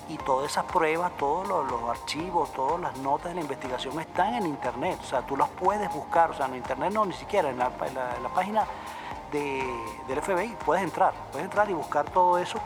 y 0.08 0.16
todas 0.18 0.50
esas 0.50 0.64
pruebas, 0.64 1.10
todos 1.16 1.46
los, 1.48 1.82
archivos, 1.90 2.52
todas 2.52 2.80
las 2.80 2.96
notas 2.98 3.28
de 3.30 3.34
la 3.34 3.40
investigación 3.40 3.98
están 4.00 4.34
en 4.34 4.46
internet, 4.46 4.98
o 5.02 5.04
sea, 5.06 5.22
tú 5.22 5.36
las 5.36 5.48
puedes 5.48 5.92
buscar, 5.92 6.30
o 6.30 6.34
sea, 6.34 6.46
en 6.46 6.56
internet 6.56 6.92
no, 6.92 7.04
ni 7.04 7.12
siquiera, 7.14 7.50
en 7.50 7.58
la, 7.58 7.70
página 8.34 8.64
de- 9.32 9.84
del 10.06 10.20
FBI 10.22 10.56
puedes 10.64 10.84
entrar, 10.84 11.12
puedes 11.32 11.44
entrar 11.44 11.68
y 11.70 11.72
buscar 11.74 12.04
todo 12.10 12.38
eso 12.38 12.58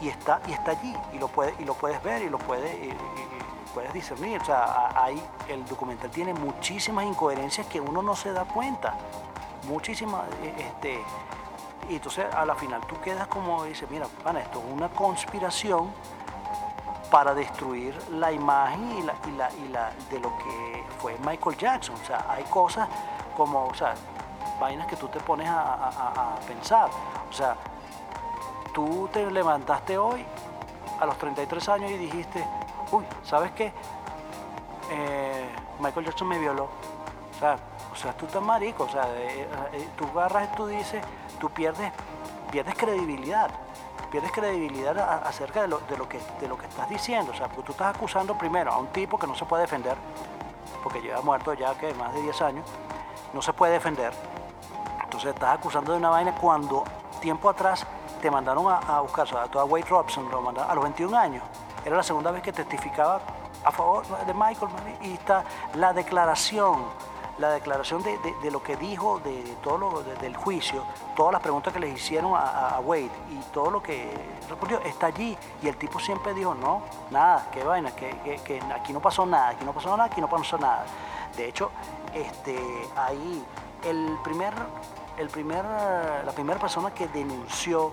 y 0.00 0.08
está, 0.08 0.40
y 0.46 0.52
está 0.52 0.70
allí, 0.72 0.94
y 1.12 1.18
lo, 1.18 1.28
puedes, 1.28 1.58
y 1.60 1.64
lo 1.64 1.74
puedes 1.74 2.00
ver 2.02 2.22
y 2.22 2.28
lo 2.30 2.38
puedes, 2.38 2.72
y- 2.78 2.86
y- 2.86 2.90
y 2.90 3.74
puedes 3.74 3.92
discernir, 3.92 4.40
o 4.40 4.44
sea, 4.44 4.90
ahí 4.94 5.20
el 5.48 5.64
documental 5.66 6.10
tiene 6.10 6.32
muchísimas 6.32 7.04
incoherencias 7.06 7.66
que 7.66 7.80
uno 7.80 8.02
no 8.02 8.14
se 8.14 8.32
da 8.32 8.44
cuenta, 8.44 8.94
muchísimas, 9.68 10.22
eh, 10.42 10.54
este, 10.58 11.02
y 11.90 11.96
entonces 11.96 12.24
a 12.32 12.44
la 12.46 12.54
final 12.54 12.80
tú 12.86 13.00
quedas 13.00 13.26
como 13.26 13.64
dices, 13.64 13.90
mira, 13.90 14.06
pana, 14.22 14.40
esto 14.40 14.60
es 14.60 14.72
una 14.72 14.88
conspiración 14.90 15.90
para 17.10 17.34
destruir 17.34 17.96
la 18.12 18.32
imagen 18.32 18.98
y 18.98 19.02
la, 19.02 19.14
y 19.26 19.30
la, 19.32 19.50
y 19.52 19.68
la 19.68 19.92
de 20.10 20.18
lo 20.20 20.36
que 20.38 20.84
fue 20.98 21.16
Michael 21.24 21.56
Jackson. 21.56 21.94
O 22.02 22.06
sea, 22.06 22.26
hay 22.28 22.44
cosas 22.44 22.88
como, 23.36 23.66
o 23.66 23.74
sea, 23.74 23.94
vainas 24.60 24.86
que 24.86 24.96
tú 24.96 25.08
te 25.08 25.20
pones 25.20 25.48
a, 25.48 26.36
pensar. 26.46 26.88
O 27.28 27.32
sea, 27.32 27.56
tú 28.72 29.08
te 29.12 29.30
levantaste 29.30 29.98
hoy 29.98 30.24
a 31.00 31.06
los 31.06 31.18
33 31.18 31.68
años 31.68 31.90
y 31.90 31.98
dijiste, 31.98 32.44
uy, 32.92 33.04
¿sabes 33.22 33.52
qué? 33.52 33.72
Eh, 34.90 35.48
Michael 35.80 36.06
Jackson 36.06 36.28
me 36.28 36.38
violó. 36.38 36.64
O 36.64 37.38
sea, 37.38 37.58
o 37.92 37.96
sea, 37.96 38.12
tú 38.12 38.26
estás 38.26 38.42
marico, 38.42 38.84
o 38.84 38.88
sea, 38.88 39.06
eh, 39.16 39.46
eh, 39.72 39.88
tú 39.96 40.06
agarras 40.18 40.48
y 40.52 40.56
tú 40.56 40.66
dices, 40.66 41.02
tú 41.38 41.48
pierdes, 41.50 41.92
pierdes 42.50 42.74
credibilidad, 42.76 43.50
pierdes 44.14 44.30
credibilidad 44.30 44.96
acerca 45.26 45.62
de 45.62 45.66
lo, 45.66 45.80
de, 45.90 45.96
lo 45.96 46.08
que, 46.08 46.20
de 46.40 46.46
lo 46.46 46.56
que 46.56 46.66
estás 46.66 46.88
diciendo, 46.88 47.32
o 47.32 47.34
sea, 47.34 47.48
porque 47.48 47.64
tú 47.64 47.72
estás 47.72 47.96
acusando 47.96 48.38
primero 48.38 48.70
a 48.70 48.78
un 48.78 48.86
tipo 48.92 49.18
que 49.18 49.26
no 49.26 49.34
se 49.34 49.44
puede 49.44 49.62
defender, 49.62 49.96
porque 50.84 51.02
lleva 51.02 51.20
muerto 51.20 51.52
ya 51.52 51.74
que 51.74 51.92
más 51.94 52.14
de 52.14 52.22
10 52.22 52.42
años, 52.42 52.64
no 53.32 53.42
se 53.42 53.52
puede 53.52 53.72
defender, 53.72 54.12
entonces 55.02 55.34
estás 55.34 55.58
acusando 55.58 55.90
de 55.90 55.98
una 55.98 56.10
vaina 56.10 56.32
cuando 56.36 56.84
tiempo 57.20 57.50
atrás 57.50 57.84
te 58.22 58.30
mandaron 58.30 58.66
a, 58.68 59.00
buscar, 59.00 59.24
o 59.24 59.26
sea, 59.26 59.42
a 59.42 59.46
toda 59.48 59.64
Wade 59.64 59.86
Robson, 59.88 60.30
lo 60.30 60.40
mandaron 60.40 60.70
a 60.70 60.74
los 60.76 60.84
21 60.84 61.18
años, 61.18 61.42
era 61.84 61.96
la 61.96 62.04
segunda 62.04 62.30
vez 62.30 62.40
que 62.40 62.52
testificaba 62.52 63.20
a 63.64 63.72
favor 63.72 64.06
de 64.06 64.32
Michael, 64.32 64.70
y 65.02 65.14
está 65.14 65.42
la 65.74 65.92
declaración, 65.92 66.84
la 67.38 67.50
declaración 67.50 68.02
de, 68.02 68.16
de- 68.18 68.50
lo 68.50 68.62
que 68.62 68.76
dijo, 68.76 69.18
de, 69.18 69.42
todo 69.62 69.76
lo 69.78 70.02
de- 70.02 70.14
del 70.16 70.36
juicio, 70.36 70.84
todas 71.16 71.32
las 71.32 71.42
preguntas 71.42 71.72
que 71.72 71.80
le 71.80 71.88
hicieron 71.88 72.34
a- 72.36 72.76
a 72.76 72.80
Wade 72.80 73.10
y 73.30 73.38
todo 73.52 73.70
lo 73.70 73.82
que 73.82 74.08
respondió 74.48 74.78
está 74.82 75.06
allí. 75.06 75.36
Y 75.62 75.66
el 75.68 75.76
tipo 75.76 75.98
siempre 75.98 76.32
dijo, 76.34 76.54
no, 76.54 76.82
nada, 77.10 77.48
qué 77.52 77.64
vaina, 77.64 77.90
que, 77.94 78.10
que- 78.24 78.36
que 78.44 78.60
aquí 78.72 78.92
no 78.92 79.00
pasó 79.00 79.26
nada, 79.26 79.48
aquí 79.48 79.64
no 79.64 79.72
pasó 79.72 79.90
nada, 79.96 80.04
aquí 80.04 80.20
no 80.20 80.28
pasó 80.28 80.58
nada. 80.58 80.84
De 81.36 81.48
hecho, 81.48 81.70
este, 82.14 82.56
ahí 82.96 83.44
el 83.84 84.16
primer, 84.22 84.54
el 85.18 85.28
primer, 85.28 85.64
la 85.64 86.32
primera 86.32 86.60
persona 86.60 86.92
que 86.94 87.08
denunció 87.08 87.90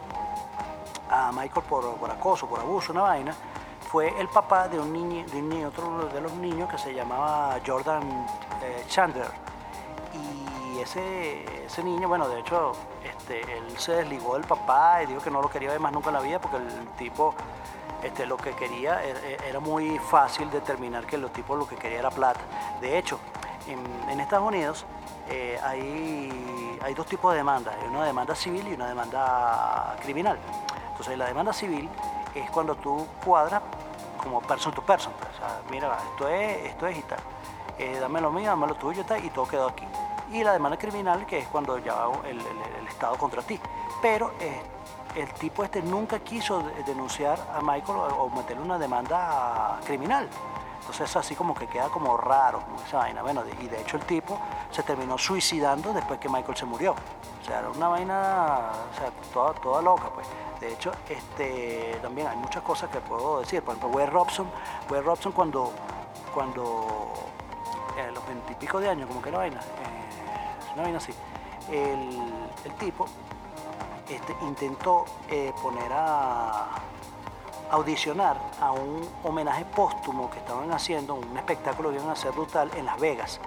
a 1.10 1.32
Michael 1.32 1.65
por, 1.67 1.95
por 1.95 2.12
acoso, 2.12 2.47
por 2.47 2.60
abuso, 2.60 2.91
una 2.93 3.01
vaina, 3.01 3.36
fue 3.89 4.13
el 4.21 4.30
papá 4.30 4.67
de 4.69 4.80
un 4.80 4.93
niño, 4.93 5.25
de 5.27 5.39
un 5.39 5.49
niño, 5.49 5.67
otro 5.69 6.06
de 6.10 6.21
los 6.21 6.32
niños 6.34 6.69
que 6.69 6.77
se 6.77 6.93
llamaba 6.93 7.58
Jordan 7.65 8.25
eh, 8.63 8.84
Chandler. 8.88 9.30
Y 10.13 10.80
ese, 10.80 11.65
ese 11.65 11.84
niño, 11.84 12.08
bueno, 12.08 12.28
de 12.28 12.39
hecho, 12.39 12.74
este, 13.04 13.41
él 13.41 13.78
se 13.78 13.93
desligó 13.93 14.36
del 14.36 14.43
papá 14.43 15.04
y 15.04 15.08
dijo 15.08 15.21
que 15.21 15.32
no 15.32 15.41
lo 15.41 15.50
quería 15.50 15.69
ver 15.69 15.80
más 15.80 15.91
nunca 15.91 16.10
en 16.10 16.15
la 16.15 16.21
vida 16.21 16.39
porque 16.39 16.58
el 16.58 16.88
tipo 16.97 17.34
este, 18.04 18.26
lo 18.26 18.38
que 18.38 18.52
quería 18.54 19.04
era, 19.04 19.19
era 19.45 19.60
muy 19.60 20.00
fácil 20.00 20.50
determinar 20.50 21.06
que 21.06 21.17
el 21.17 21.30
tipo 21.32 21.56
lo 21.56 21.67
que 21.67 21.76
quería 21.76 22.00
era 22.00 22.10
plata. 22.10 22.41
De 22.80 22.97
hecho, 22.97 23.19
en, 23.67 24.10
en 24.10 24.19
Estados 24.19 24.47
Unidos 24.47 24.86
eh, 25.30 25.60
hay, 25.63 26.80
hay 26.84 26.93
dos 26.93 27.06
tipos 27.06 27.32
de 27.32 27.38
demandas, 27.38 27.76
hay 27.82 27.88
una 27.88 28.06
demanda 28.06 28.36
civil 28.36 28.67
y 28.67 28.74
una 28.74 28.88
demanda 28.88 29.95
criminal. 30.02 30.38
Entonces 30.91 31.17
la 31.17 31.26
demanda 31.28 31.54
civil 31.54 31.89
es 32.36 32.50
cuando 32.52 32.76
tú 32.76 33.08
cuadras 33.24 33.62
como 34.21 34.41
person 34.41 34.74
to 34.74 34.82
person, 34.82 35.13
pues, 35.19 35.30
o 35.36 35.38
sea, 35.38 35.62
mira, 35.69 35.97
esto 36.12 36.28
es, 36.28 36.65
esto 36.65 36.88
es 36.88 36.97
y 36.97 37.02
tal, 37.04 37.19
Eh, 37.77 37.97
dame 37.99 38.21
lo 38.21 38.31
mío, 38.31 38.49
dame 38.49 38.67
lo 38.67 38.75
tuyo 38.75 39.03
y 39.23 39.29
todo 39.29 39.47
quedó 39.47 39.69
aquí. 39.69 39.86
Y 40.31 40.43
la 40.43 40.53
demanda 40.53 40.77
criminal 40.77 41.25
que 41.25 41.39
es 41.39 41.47
cuando 41.47 41.77
ya 41.79 42.05
el, 42.25 42.39
Estado 42.88 43.17
contra 43.17 43.41
ti. 43.41 43.60
Pero 44.01 44.34
eh, 44.39 44.62
el 45.15 45.31
tipo 45.34 45.63
este 45.63 45.81
nunca 45.81 46.19
quiso 46.19 46.62
de- 46.62 46.84
denunciar 46.84 47.39
a 47.53 47.62
Michael 47.62 47.97
o, 48.17 48.29
meterle 48.29 48.63
una 48.63 48.77
demanda 48.77 49.79
criminal. 49.86 50.27
Entonces 50.79 51.10
es 51.10 51.15
así 51.15 51.36
como 51.36 51.53
que 51.53 51.67
queda 51.67 51.89
como 51.89 52.17
raro 52.17 52.62
como 52.62 52.81
esa 52.81 52.97
vaina. 52.97 53.21
Bueno, 53.21 53.43
y 53.62 53.67
de 53.67 53.81
hecho 53.81 53.97
el 53.97 54.03
tipo 54.03 54.39
se 54.71 54.84
terminó 54.84 55.17
suicidando 55.17 55.93
después 55.93 56.19
que 56.19 56.29
Michael 56.29 56.57
se 56.57 56.65
murió. 56.65 56.95
O 57.41 57.45
sea, 57.45 57.60
era 57.60 57.69
una 57.69 57.88
vaina, 57.88 58.60
o 58.91 58.97
sea, 58.97 59.12
toda, 59.34 59.53
toda 59.53 59.81
loca, 59.81 60.10
pues. 60.13 60.27
De 60.60 60.71
hecho, 60.73 60.91
este, 61.10 61.97
también 62.03 62.27
hay 62.27 62.38
muchas 62.38 62.62
cosas 62.62 62.89
que 62.91 62.99
puedo 62.99 63.39
decir. 63.39 63.63
Por 63.63 63.75
ejemplo, 63.75 63.97
Wade 63.97 64.12
Robson, 64.12 64.47
Wade 64.89 65.01
Robson 65.01 65.31
cuando, 65.31 65.71
cuando 66.36 67.30
veintipico 68.62 68.80
de 68.80 68.89
años, 68.89 69.08
como 69.08 69.21
que 69.21 69.32
la 69.32 69.39
vaina, 69.39 69.60
una 70.74 70.84
vaina 70.84 70.97
así, 70.97 71.12
el, 71.71 72.21
el 72.63 72.74
tipo 72.78 73.06
este, 74.08 74.36
intentó 74.43 75.06
eh, 75.30 75.52
poner 75.62 75.91
a 75.91 76.67
audicionar 77.71 78.38
a 78.60 78.71
un 78.71 79.08
homenaje 79.24 79.65
póstumo 79.65 80.30
que 80.30 80.39
estaban 80.39 80.71
haciendo, 80.71 81.15
un 81.15 81.38
espectáculo 81.38 81.89
que 81.89 81.95
iban 81.95 82.10
a 82.10 82.13
hacer 82.13 82.32
brutal 82.34 82.69
en 82.76 82.86
Las 82.86 83.00
Vegas. 83.00 83.39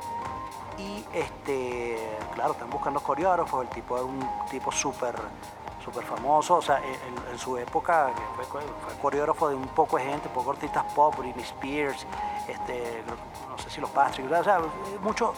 Y 0.78 1.04
este, 1.12 2.18
claro, 2.34 2.52
están 2.52 2.70
buscando 2.70 3.00
coreógrafos, 3.00 3.62
el 3.62 3.68
tipo 3.68 3.96
era 3.96 4.04
un 4.04 4.28
tipo 4.50 4.72
súper 4.72 5.14
súper 5.84 6.04
famoso, 6.04 6.56
o 6.56 6.62
sea, 6.62 6.80
en, 7.30 7.38
su 7.38 7.58
época 7.58 8.10
fue 8.36 8.96
coreógrafo 9.02 9.50
de 9.50 9.54
un 9.54 9.68
poco 9.68 9.98
de 9.98 10.04
gente, 10.04 10.30
poco 10.30 10.52
artistas 10.52 10.82
pop, 10.94 11.14
Britney 11.18 11.44
Spears, 11.44 12.06
este, 12.48 13.04
no 13.48 13.58
sé 13.58 13.70
si 13.70 13.80
los 13.80 13.90
Patrick, 13.90 14.30
o 14.30 14.44
sea, 14.44 14.60
mucho, 15.00 15.32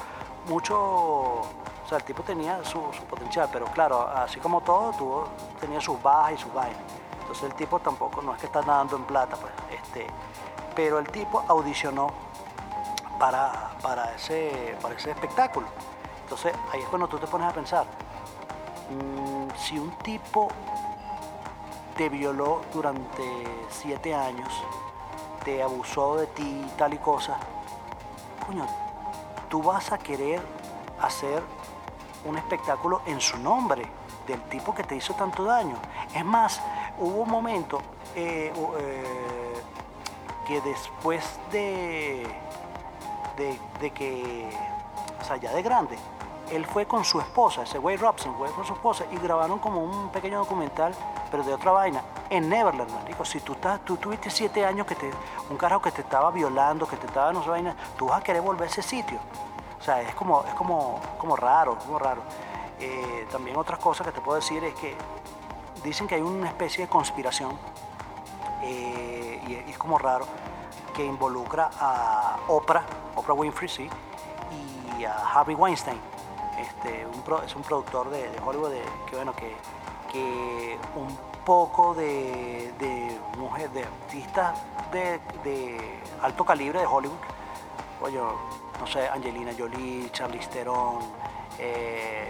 mucho, 0.49 0.77
o 0.77 1.89
sea, 1.89 1.99
el 1.99 2.05
tipo 2.05 2.23
tenía 2.23 2.65
su, 2.65 2.81
potencial, 3.09 3.49
pero 3.53 3.67
claro, 3.67 4.09
así 4.09 4.41
como 4.41 4.61
todo, 4.61 4.93
tuvo, 4.93 5.29
tenía 5.61 5.81
sus 5.81 6.01
bajas 6.03 6.33
y 6.33 6.39
sus 6.39 6.53
vainas. 6.53 6.81
Entonces 7.21 7.45
el 7.45 7.55
tipo 7.55 7.79
tampoco, 7.81 8.23
no 8.23 8.35
es 8.35 8.41
que 8.41 8.47
está 8.47 8.63
nadando 8.63 8.97
en 8.97 9.05
plata, 9.05 9.37
pues, 9.37 9.53
este, 9.71 10.07
pero 10.75 10.99
el 10.99 11.09
tipo 11.09 11.45
audicionó 11.49 12.09
para, 13.19 13.71
para, 13.83 14.15
ese, 14.15 14.77
para 14.81 14.95
ese 14.95 15.11
espectáculo. 15.11 15.67
Entonces 16.23 16.53
ahí 16.73 16.81
es 16.81 16.89
cuando 16.89 17.09
tú 17.09 17.19
te 17.19 17.27
pones 17.27 17.49
a 17.49 17.53
pensar, 17.53 17.85
mm, 18.91 19.57
si 19.57 19.79
un 19.79 19.91
tipo 19.99 20.49
te 21.97 22.09
violó 22.09 22.63
durante 22.73 23.67
siete 23.71 24.15
años, 24.15 24.49
abusó 25.63 26.17
de 26.17 26.27
ti, 26.29 26.67
tal 26.77 26.95
y 26.95 26.99
cosa, 26.99 27.37
coño, 28.47 28.67
tú 29.49 29.63
vas 29.63 29.93
a 29.93 29.99
querer 29.99 30.41
hacer 31.01 31.43
un 32.25 32.37
espectáculo 32.37 33.03
en 33.07 33.21
su 33.21 33.39
nombre 33.39 33.87
del 34.27 34.41
tipo 34.43 34.75
que 34.75 34.83
te 34.83 34.97
hizo 34.97 35.15
tanto 35.15 35.45
daño. 35.45 35.77
Es 36.15 36.25
más, 36.25 36.61
hubo 36.99 37.23
un 37.23 37.31
momento 37.31 37.81
eh, 38.15 38.53
eh, 38.79 39.63
que 40.47 40.61
después 40.63 41.39
de, 41.53 42.27
de, 43.37 43.59
de, 43.81 43.91
que, 43.91 44.49
o 45.21 45.25
sea, 45.25 45.37
ya 45.37 45.53
de 45.53 45.63
grande, 45.63 45.97
él 46.51 46.65
fue 46.67 46.87
con 46.87 47.05
su 47.05 47.21
esposa, 47.21 47.63
ese 47.63 47.79
Wade 47.79 47.97
Robson, 47.99 48.35
fue 48.37 48.51
con 48.51 48.65
su 48.65 48.73
esposa 48.73 49.05
y 49.11 49.17
grabaron 49.17 49.59
como 49.59 49.83
un 49.83 50.11
pequeño 50.11 50.39
documental, 50.39 50.95
pero 51.31 51.43
de 51.43 51.53
otra 51.53 51.73
vaina, 51.73 52.03
en 52.31 52.49
Neverland, 52.49 52.91
marico. 52.93 53.25
Si 53.25 53.41
tú, 53.41 53.53
estás, 53.53 53.85
tú 53.85 53.97
tuviste 53.97 54.31
siete 54.31 54.65
años 54.65 54.87
que 54.87 54.95
te, 54.95 55.11
un 55.51 55.57
carajo 55.57 55.83
que 55.83 55.91
te 55.91 56.03
estaba 56.03 56.31
violando, 56.31 56.87
que 56.87 56.97
te 56.97 57.07
estaba 57.07 57.33
no 57.33 57.43
sé 57.43 57.51
vaina, 57.51 57.75
tú 57.97 58.07
vas 58.07 58.21
a 58.21 58.23
querer 58.23 58.43
volver 58.43 58.69
a 58.69 58.71
ese 58.71 58.83
sitio. 58.83 59.19
O 59.79 59.83
sea, 59.83 60.01
es 60.03 60.15
como, 60.15 60.45
es 60.45 60.55
como, 60.55 61.01
como 61.19 61.37
raro, 61.37 61.77
como 61.79 61.99
raro. 61.99 62.23
Eh, 62.79 63.27
también 63.31 63.57
otras 63.57 63.79
cosas 63.79 64.07
que 64.07 64.13
te 64.13 64.21
puedo 64.21 64.37
decir 64.37 64.63
es 64.65 64.75
que 64.75 64.97
dicen 65.83 66.07
que 66.07 66.17
hay 66.17 66.23
una 66.23 66.49
especie 66.49 66.85
de 66.85 66.91
conspiración, 66.91 67.57
eh, 68.63 69.43
y, 69.47 69.53
y, 69.53 69.71
es 69.71 69.79
como 69.79 69.99
raro, 69.99 70.27
que 70.95 71.05
involucra 71.05 71.71
a 71.79 72.39
Oprah, 72.49 72.85
Oprah 73.15 73.35
Winfrey, 73.35 73.69
sí, 73.69 73.89
y 74.99 75.05
a 75.05 75.15
Harvey 75.15 75.55
Weinstein. 75.55 76.16
Este, 76.59 77.07
un 77.07 77.45
es 77.45 77.55
un 77.55 77.63
productor 77.63 78.11
de, 78.11 78.31
Hollywood 78.45 78.73
que, 79.09 79.17
bueno, 79.17 79.35
que, 79.35 79.55
que 80.13 80.79
un 80.95 81.17
poco 81.45 81.95
de, 81.95 82.73
de 82.79 83.19
mujeres, 83.39 83.73
de 83.73 83.85
artistas 83.85 84.59
de, 84.91 86.01
alto 86.23 86.45
calibre 86.45 86.81
de 86.81 86.87
Hollywood, 86.87 87.19
oye, 88.03 88.19
no 88.19 88.87
sé, 88.87 89.09
Angelina 89.09 89.53
Jolie, 89.57 90.11
Charlize 90.11 90.49
Theron, 90.49 90.99
eh, 91.59 92.29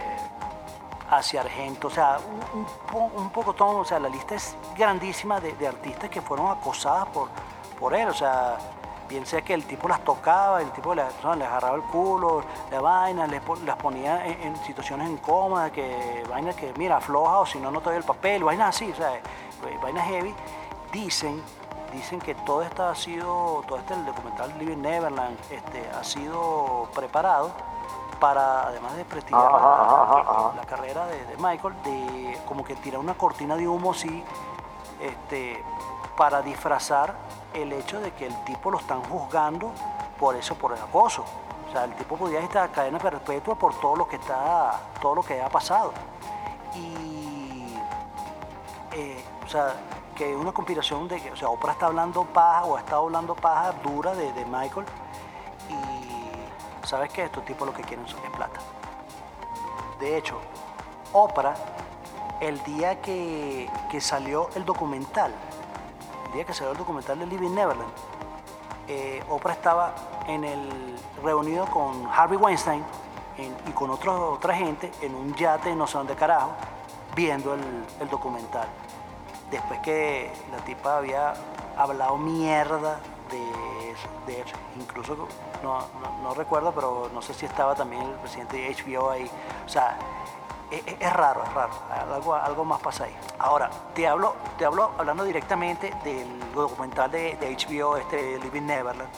hacia 1.09 1.41
Argento, 1.41 1.87
o 1.87 1.91
sea, 1.91 2.19
un, 2.53 2.99
un, 2.99 3.11
un, 3.15 3.29
poco 3.29 3.53
todo, 3.53 3.79
o 3.79 3.85
sea, 3.85 3.99
la 3.99 4.09
lista 4.09 4.35
es 4.35 4.55
grandísima 4.75 5.39
de, 5.39 5.53
de, 5.53 5.67
artistas 5.67 6.09
que 6.09 6.21
fueron 6.21 6.51
acosadas 6.51 7.07
por, 7.07 7.29
por 7.79 7.93
él, 7.93 8.09
o 8.09 8.13
sea, 8.13 8.57
bien 9.07 9.25
sea 9.25 9.41
que 9.41 9.53
el 9.53 9.65
tipo 9.65 9.87
las 9.87 10.03
tocaba, 10.03 10.61
el 10.61 10.71
tipo 10.71 10.93
les, 10.93 11.05
les 11.05 11.47
agarraba 11.47 11.75
el 11.75 11.83
culo, 11.83 12.43
la 12.71 12.81
vaina, 12.81 13.27
les, 13.27 13.41
las 13.65 13.75
ponía 13.77 14.25
en, 14.25 14.41
en, 14.41 14.55
situaciones 14.63 15.09
incómodas, 15.09 15.71
que 15.71 16.23
vainas 16.29 16.55
que, 16.55 16.73
mira, 16.77 16.97
afloja 16.97 17.39
o 17.39 17.45
si 17.45 17.59
no, 17.59 17.71
no 17.71 17.79
te 17.79 17.89
doy 17.89 17.97
el 17.97 18.03
papel, 18.03 18.43
vainas 18.43 18.75
así, 18.75 18.91
o 18.91 18.95
sea, 18.95 19.19
vainas 19.81 20.07
heavy, 20.07 20.33
dicen 20.91 21.41
dicen 21.91 22.19
que 22.19 22.35
todo 22.35 22.61
esto 22.61 22.83
ha 22.85 22.95
sido, 22.95 23.63
todo 23.67 23.77
este 23.77 23.93
el 23.93 24.05
documental 24.05 24.53
Living 24.59 24.81
Neverland 24.81 25.37
este, 25.49 25.89
ha 25.89 26.03
sido 26.03 26.89
preparado 26.93 27.51
para, 28.19 28.67
además 28.67 28.95
de 28.95 29.05
prestigiar 29.05 29.45
ajá, 29.45 29.57
la, 29.57 29.83
ajá, 29.83 30.19
ajá. 30.19 30.53
la, 30.55 30.65
carrera 30.65 31.05
de, 31.05 31.25
de, 31.25 31.37
Michael, 31.37 31.75
de 31.83 32.37
como 32.47 32.63
que 32.63 32.75
tirar 32.75 32.99
una 32.99 33.13
cortina 33.13 33.55
de 33.55 33.67
humo 33.67 33.91
así, 33.91 34.23
este, 35.01 35.63
para 36.17 36.41
disfrazar 36.41 37.13
el 37.53 37.71
hecho 37.71 38.01
de 38.01 38.11
que 38.11 38.25
el 38.25 38.43
tipo 38.43 38.71
lo 38.71 38.79
están 38.79 39.01
juzgando 39.03 39.71
por 40.19 40.35
eso, 40.35 40.55
por 40.55 40.73
el 40.73 40.81
acoso. 40.81 41.23
O 41.69 41.71
sea, 41.71 41.83
el 41.83 41.93
tipo 41.93 42.17
podía 42.17 42.39
estar 42.39 42.69
cadena 42.71 42.97
perpetua 42.97 43.55
por 43.55 43.79
todo 43.79 43.95
lo 43.95 44.07
que 44.07 44.15
está, 44.15 44.79
todo 44.99 45.15
lo 45.15 45.23
que 45.23 45.41
ha 45.41 45.49
pasado. 45.49 45.93
Y, 46.75 47.77
eh, 48.93 49.23
o 49.45 49.47
sea, 49.47 49.73
que 50.15 50.35
una 50.35 50.51
conspiración 50.51 51.07
de 51.07 51.21
que, 51.21 51.31
o 51.31 51.35
sea, 51.35 51.49
Oprah 51.49 51.73
está 51.73 51.85
hablando 51.85 52.25
paja 52.25 52.65
o 52.65 52.77
estado 52.77 53.03
hablando 53.03 53.35
paja 53.35 53.71
dura 53.83 54.15
de, 54.15 54.33
de 54.33 54.45
Michael 54.45 54.85
y 55.69 56.87
sabes 56.87 57.11
que 57.11 57.23
estos 57.23 57.45
tipos 57.45 57.67
lo 57.67 57.73
que 57.73 57.83
quieren 57.83 58.07
son 58.07 58.19
es 58.23 58.31
plata. 58.31 58.59
De 59.99 60.17
hecho, 60.17 60.39
Oprah, 61.13 61.55
el 62.39 62.63
día 62.63 63.01
que, 63.01 63.69
que, 63.91 64.01
salió 64.01 64.49
el 64.55 64.65
documental, 64.65 65.33
el 66.27 66.33
día 66.33 66.45
que 66.45 66.53
salió 66.53 66.71
el 66.71 66.77
documental 66.77 67.19
de 67.19 67.25
Living 67.25 67.51
Neverland, 67.51 67.91
eh, 68.87 69.23
Oprah 69.29 69.53
estaba 69.53 69.95
en 70.27 70.43
el 70.43 70.95
reunido 71.23 71.65
con 71.65 72.07
Harvey 72.07 72.37
Weinstein 72.37 72.83
y 73.67 73.71
con 73.71 73.89
otro, 73.89 74.33
otra 74.33 74.55
gente 74.55 74.91
en 75.01 75.13
un 75.13 75.33
yate 75.35 75.75
no 75.75 75.85
sé 75.85 75.97
dónde 75.97 76.15
carajo, 76.15 76.51
viendo 77.15 77.53
el, 77.53 77.61
el 77.99 78.09
documental 78.09 78.67
después 79.51 79.79
que 79.79 80.31
la 80.51 80.57
tipa 80.65 80.97
había 80.97 81.33
hablado 81.77 82.17
mierda 82.17 82.99
de 83.29 84.41
eso, 84.41 84.55
incluso 84.77 85.15
no, 85.63 85.79
no, 85.79 86.21
no, 86.21 86.33
recuerdo, 86.33 86.73
pero 86.73 87.09
no 87.13 87.21
sé 87.21 87.33
si 87.33 87.45
estaba 87.45 87.75
también 87.75 88.01
el 88.01 88.15
presidente 88.15 88.57
de 88.57 88.75
HBO 88.75 89.09
ahí. 89.09 89.29
O 89.65 89.69
sea, 89.69 89.97
es, 90.71 90.83
es 90.99 91.13
raro, 91.13 91.43
es 91.43 91.53
raro, 91.53 91.73
algo, 92.13 92.35
algo, 92.35 92.65
más 92.65 92.79
pasa 92.81 93.05
ahí. 93.05 93.15
Ahora, 93.39 93.69
te 93.93 94.07
hablo, 94.07 94.35
te 94.57 94.65
hablo 94.65 94.91
hablando 94.97 95.23
directamente 95.23 95.93
del 96.03 96.53
documental 96.53 97.09
de, 97.11 97.37
de 97.37 97.55
HBO, 97.55 97.97
este 97.97 98.39
Living 98.39 98.63
Neverland, 98.63 99.09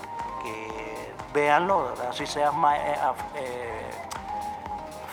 que 0.44 1.14
véanlo, 1.34 1.94
si 2.12 2.26
seas 2.26 2.54
eh, 2.54 2.96
eh, 3.36 3.92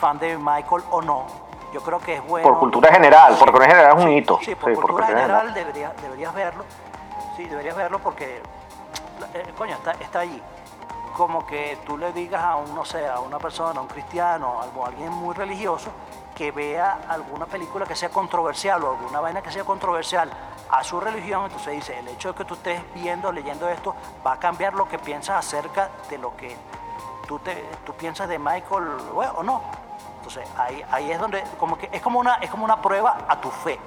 fan 0.01 0.19
de 0.19 0.37
Michael 0.37 0.83
o 0.91 1.03
no, 1.03 1.27
yo 1.73 1.81
creo 1.81 1.99
que 2.01 2.15
es 2.15 2.27
bueno. 2.27 2.49
Por 2.49 2.59
cultura 2.59 2.93
general, 2.93 3.35
sí, 3.35 3.39
por 3.39 3.51
cultura 3.51 3.71
general 3.71 3.99
es 3.99 4.05
un 4.05 4.13
hito. 4.13 4.39
Sí, 4.43 4.55
por 4.55 4.71
sí, 4.71 4.77
cultura 4.77 5.07
por 5.07 5.07
general, 5.07 5.41
general 5.41 5.55
deberías, 5.55 6.03
deberías 6.03 6.35
verlo. 6.35 6.65
Sí, 7.37 7.45
deberías 7.45 7.77
verlo 7.77 7.99
porque, 7.99 8.41
eh, 9.35 9.53
coño, 9.57 9.75
está, 9.75 9.93
está 9.93 10.21
allí. 10.21 10.43
Como 11.17 11.47
que 11.47 11.79
tú 11.87 11.97
le 11.97 12.13
digas 12.13 12.43
a 12.43 12.57
un, 12.57 12.75
no 12.75 12.85
sé, 12.85 13.07
a 13.07 13.21
una 13.21 13.39
persona, 13.39 13.81
a 13.81 13.83
un 13.83 13.89
cristiano, 13.89 14.61
a 14.61 14.87
alguien 14.87 15.11
muy 15.13 15.35
religioso, 15.35 15.91
que 16.37 16.53
vea 16.53 16.99
alguna 17.09 17.47
película 17.47 17.87
que 17.87 17.97
sea 17.97 18.11
controversial 18.11 18.85
o 18.85 18.91
alguna 18.91 19.21
vaina 19.21 19.41
que 19.41 19.51
sea 19.51 19.65
controversial 19.65 20.31
a 20.71 20.85
su 20.85 21.01
religión, 21.01 21.45
entonces 21.45 21.75
dice, 21.75 21.99
el 21.99 22.09
hecho 22.09 22.33
de 22.33 22.35
que 22.39 22.45
tú 22.45 22.55
estés 22.55 22.79
viendo, 22.95 23.33
leyendo 23.33 23.67
esto, 23.71 23.95
va 24.25 24.35
a 24.35 24.39
cambiar 24.39 24.75
lo 24.75 24.87
que 24.87 24.99
piensas 24.99 25.37
acerca 25.37 25.89
de 26.11 26.19
lo 26.19 26.37
que 26.37 26.55
tú, 27.27 27.39
te, 27.39 27.55
tú 27.87 27.95
piensas 27.95 28.29
de 28.29 28.39
Michael, 28.39 28.85
bueno, 29.15 29.33
o 29.37 29.43
no. 29.43 29.63
Entonces 30.19 30.47
ahí, 30.59 30.85
ahí 30.91 31.11
es 31.11 31.19
donde 31.19 31.43
como 31.59 31.79
que 31.79 31.89
es 31.91 32.03
como 32.03 32.19
una 32.21 32.35
es 32.35 32.51
como 32.51 32.65
una 32.65 32.83
prueba 32.83 33.17
a 33.29 33.41
tu 33.41 33.51
fe. 33.51 33.79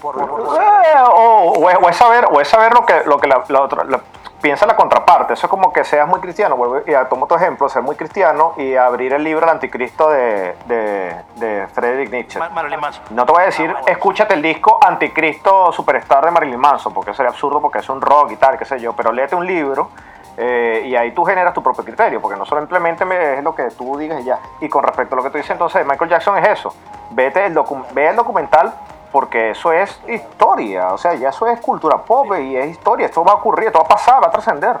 Por, 0.00 0.14
por, 0.14 0.28
por 0.28 0.38
o, 0.38 0.52
o, 0.52 1.70
es, 1.70 1.76
o, 1.82 1.88
es, 1.88 1.96
saber 1.96 2.26
o 2.30 2.40
es 2.40 2.48
saber 2.48 2.72
lo 2.72 2.86
que 2.86 3.02
lo 3.04 3.18
que 3.18 3.26
la, 3.26 3.44
la 3.48 3.62
otra 3.62 3.84
la, 3.84 4.00
piensa 4.40 4.66
la 4.66 4.76
contraparte. 4.76 5.34
Eso 5.34 5.46
es 5.46 5.50
como 5.50 5.72
que 5.72 5.84
seas 5.84 6.08
muy 6.08 6.20
cristiano. 6.20 6.56
Y 6.86 6.92
tomo 7.08 7.24
otro 7.24 7.36
ejemplo, 7.36 7.68
ser 7.68 7.82
muy 7.82 7.96
cristiano 7.96 8.54
y 8.56 8.74
abrir 8.74 9.12
el 9.12 9.24
libro 9.24 9.44
El 9.44 9.50
Anticristo 9.50 10.10
de, 10.10 10.54
de, 10.66 11.16
de 11.36 11.66
Friedrich 11.68 12.10
Nietzsche. 12.10 12.38
Marilyn 12.38 12.80
Manson. 12.80 13.04
No 13.10 13.26
te 13.26 13.32
voy 13.32 13.42
a 13.42 13.46
decir, 13.46 13.74
ah, 13.76 13.82
escúchate 13.86 14.34
el 14.34 14.42
disco 14.42 14.78
Anticristo 14.82 15.72
Superstar 15.72 16.24
de 16.24 16.30
Marilyn 16.30 16.58
Manson, 16.58 16.92
porque 16.92 17.14
sería 17.14 17.30
absurdo 17.30 17.60
porque 17.60 17.78
es 17.78 17.88
un 17.88 18.00
rock 18.00 18.32
y 18.32 18.36
tal, 18.36 18.58
qué 18.58 18.64
sé 18.64 18.80
yo. 18.80 18.92
Pero 18.94 19.12
léete 19.12 19.34
un 19.34 19.46
libro 19.46 19.90
eh, 20.36 20.84
y 20.86 20.96
ahí 20.96 21.12
tú 21.12 21.24
generas 21.24 21.52
tu 21.52 21.62
propio 21.62 21.84
criterio, 21.84 22.20
porque 22.20 22.38
no 22.38 22.46
simplemente 22.46 23.04
es 23.38 23.44
lo 23.44 23.54
que 23.54 23.64
tú 23.70 23.98
digas 23.98 24.20
y 24.20 24.24
ya. 24.24 24.38
Y 24.60 24.68
con 24.68 24.82
respecto 24.82 25.14
a 25.14 25.16
lo 25.16 25.22
que 25.22 25.30
tú 25.30 25.36
dices 25.36 25.50
entonces 25.50 25.84
Michael 25.86 26.10
Jackson 26.10 26.38
es 26.38 26.48
eso. 26.48 26.74
Vete 27.10 27.44
el 27.44 27.58
ve 27.92 28.08
el 28.08 28.16
documental 28.16 28.72
porque 29.12 29.50
eso 29.50 29.72
es 29.72 30.00
historia, 30.08 30.92
o 30.92 30.98
sea, 30.98 31.14
ya 31.14 31.30
eso 31.30 31.46
es 31.46 31.60
cultura 31.60 31.98
pop 32.04 32.28
sí. 32.34 32.42
y 32.42 32.56
es 32.56 32.70
historia, 32.70 33.06
esto 33.06 33.24
va 33.24 33.32
a 33.32 33.34
ocurrir, 33.36 33.68
esto 33.68 33.78
va 33.80 33.84
a 33.84 33.88
pasar, 33.88 34.22
va 34.22 34.28
a 34.28 34.30
trascender. 34.30 34.78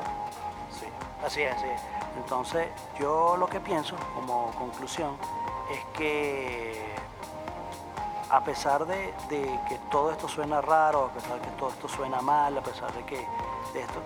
Sí, 0.70 0.86
así 1.26 1.42
es, 1.42 1.54
así 1.56 1.66
es. 1.66 1.80
Entonces, 2.16 2.68
yo 2.98 3.36
lo 3.36 3.46
que 3.48 3.60
pienso 3.60 3.96
como 4.14 4.50
conclusión 4.52 5.16
es 5.72 5.84
que 5.96 6.94
a 8.30 8.40
pesar 8.44 8.86
de, 8.86 9.12
de 9.28 9.58
que 9.68 9.76
todo 9.90 10.12
esto 10.12 10.28
suena 10.28 10.60
raro, 10.60 11.06
a 11.06 11.08
pesar 11.08 11.34
de 11.34 11.40
que 11.40 11.50
todo 11.56 11.70
esto 11.70 11.88
suena 11.88 12.20
mal, 12.20 12.56
a 12.56 12.60
pesar 12.60 12.92
de 12.92 13.02
que 13.04 13.16
de 13.72 13.80
esto, 13.80 14.00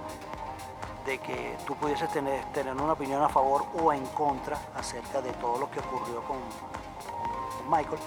de 1.04 1.18
que 1.18 1.56
tú 1.66 1.74
pudieses 1.76 2.08
tener, 2.10 2.42
tener 2.46 2.72
una 2.74 2.94
opinión 2.94 3.22
a 3.22 3.28
favor 3.28 3.64
o 3.82 3.92
en 3.92 4.06
contra 4.08 4.56
acerca 4.74 5.20
de 5.20 5.30
todo 5.34 5.58
lo 5.58 5.70
que 5.70 5.80
ocurrió 5.80 6.22
con, 6.22 6.38
con 6.38 7.70
Michael, 7.70 8.00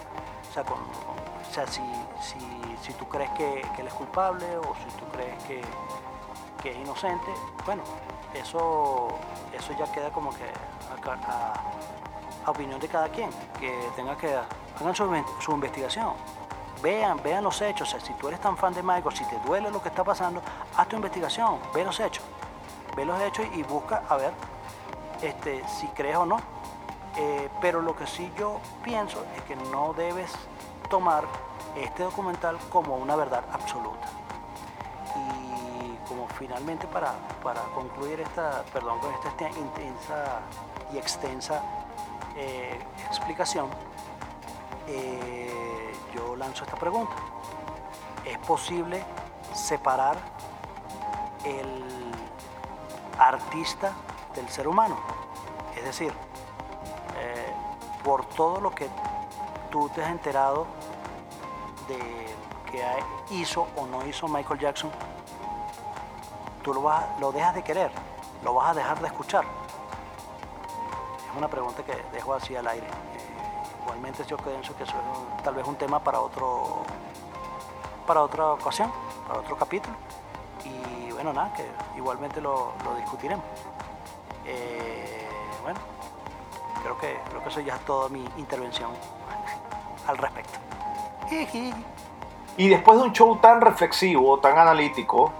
o 0.49 0.53
sea, 0.53 0.63
con- 0.63 0.77
con- 0.77 1.16
o 1.49 1.53
sea 1.53 1.67
si, 1.67 1.81
si, 2.21 2.39
si 2.81 2.93
tú 2.93 3.07
crees 3.07 3.29
que, 3.31 3.62
él 3.77 3.88
es 3.88 3.93
culpable 3.93 4.45
o 4.57 4.75
si 4.75 4.97
tú 4.97 5.05
crees 5.12 5.43
que, 5.43 5.62
que 6.62 6.71
es 6.71 6.77
inocente, 6.77 7.31
bueno, 7.65 7.83
eso, 8.33 9.07
eso 9.53 9.73
ya 9.77 9.91
queda 9.91 10.12
como 10.12 10.31
que 10.31 10.45
a, 12.45 12.51
opinión 12.51 12.79
de 12.79 12.88
cada 12.88 13.10
quien, 13.10 13.29
que 13.60 13.89
tenga 13.95 14.17
que 14.17 14.33
hagan 14.79 14.95
su, 14.95 15.23
su 15.39 15.51
investigación. 15.51 16.13
Vean, 16.81 17.19
vean 17.23 17.43
los 17.43 17.62
hechos. 17.62 17.88
O 17.88 17.91
sea, 17.91 17.99
si 17.99 18.13
tú 18.13 18.27
eres 18.27 18.39
tan 18.39 18.55
fan 18.55 18.73
de 18.73 18.83
Michael, 18.83 19.15
si 19.15 19.25
te 19.25 19.38
duele 19.45 19.71
lo 19.71 19.81
que 19.81 19.89
está 19.89 20.03
pasando, 20.03 20.41
haz 20.75 20.88
tu 20.88 20.95
investigación, 20.95 21.60
ve 21.73 21.83
los 21.83 21.99
hechos. 21.99 22.23
Ve 22.95 23.03
los 23.05 23.19
hechos 23.21 23.45
y 23.53 23.63
busca 23.63 24.03
a 24.07 24.15
ver 24.15 24.31
este, 25.21 25.67
si 25.67 25.88
crees 25.88 26.17
o 26.17 26.25
no. 26.25 26.39
Eh, 27.17 27.49
pero 27.60 27.81
lo 27.81 27.95
que 27.95 28.05
sí 28.05 28.31
yo 28.38 28.60
pienso 28.83 29.25
es 29.36 29.41
que 29.43 29.55
no 29.55 29.93
debes 29.93 30.31
tomar 30.89 31.26
este 31.76 32.04
documental 32.04 32.58
como 32.71 32.95
una 32.95 33.15
verdad 33.15 33.43
absoluta. 33.52 34.08
Y 35.15 36.08
como 36.08 36.28
finalmente 36.28 36.88
para, 36.88 37.13
para 37.43 37.62
concluir 37.76 38.21
esta, 38.21 38.63
perdón, 38.73 39.00
con 39.00 39.13
esta 39.13 39.50
intensa 39.50 40.39
y 40.93 40.97
extensa 40.97 41.62
eh, 42.36 42.80
explicación, 43.08 43.67
eh, 44.88 45.93
yo 46.15 46.36
lanzo 46.36 46.63
esta 46.63 46.78
pregunta. 46.78 47.15
¿Es 48.26 48.38
posible 48.39 49.04
separar 49.54 50.17
el 51.43 51.84
artista 53.17 53.93
del 54.36 54.47
ser 54.50 54.67
humano? 54.67 54.97
Es 55.76 55.84
decir, 55.84 56.13
eh, 57.17 57.54
por 58.04 58.26
todo 58.26 58.60
lo 58.60 58.71
que 58.71 58.89
tú 59.69 59.89
te 59.89 60.03
has 60.03 60.12
enterado 60.12 60.65
de 61.88 62.36
que 62.71 62.84
hizo 63.36 63.67
o 63.75 63.86
no 63.86 64.06
hizo 64.06 64.27
Michael 64.27 64.60
Jackson, 64.60 64.91
tú 66.63 66.73
lo, 66.73 66.82
vas, 66.82 67.06
lo 67.19 67.32
dejas 67.32 67.56
de 67.56 67.63
querer, 67.63 67.91
lo 68.43 68.53
vas 68.53 68.71
a 68.71 68.73
dejar 68.73 68.99
de 68.99 69.08
escuchar. 69.08 69.45
Es 71.30 71.38
una 71.38 71.47
pregunta 71.47 71.84
que 71.84 71.93
dejo 72.12 72.34
así 72.34 72.56
al 72.56 72.67
aire. 72.67 72.88
Eh, 72.88 73.82
igualmente 73.84 74.23
yo 74.25 74.38
pienso 74.38 74.75
que 74.75 74.84
eso 74.84 74.93
es 74.93 75.43
tal 75.43 75.56
vez 75.56 75.65
un 75.65 75.75
tema 75.75 75.99
para 75.99 76.19
otro 76.19 76.84
para 78.06 78.21
otra 78.21 78.53
ocasión, 78.53 78.91
para 79.27 79.39
otro 79.39 79.58
capítulo. 79.58 79.95
Y 80.63 81.12
bueno, 81.12 81.34
nada, 81.34 81.53
que 81.53 81.65
igualmente 81.97 82.39
lo, 82.39 82.73
lo 82.84 82.95
discutiremos. 82.95 83.45
Eh, 84.45 85.27
bueno, 85.62 85.80
creo 86.82 86.97
que, 86.97 87.19
creo 87.30 87.43
que 87.43 87.49
eso 87.49 87.60
ya 87.60 87.75
es 87.75 87.86
toda 87.86 88.08
mi 88.08 88.25
intervención 88.38 88.91
al 90.08 90.17
respecto. 90.17 90.60
Y 92.58 92.70
después 92.70 92.98
de 92.98 93.04
un 93.04 93.13
show 93.13 93.38
tan 93.38 93.62
reflexivo, 93.62 94.39
tan 94.39 94.58
analítico, 94.58 95.32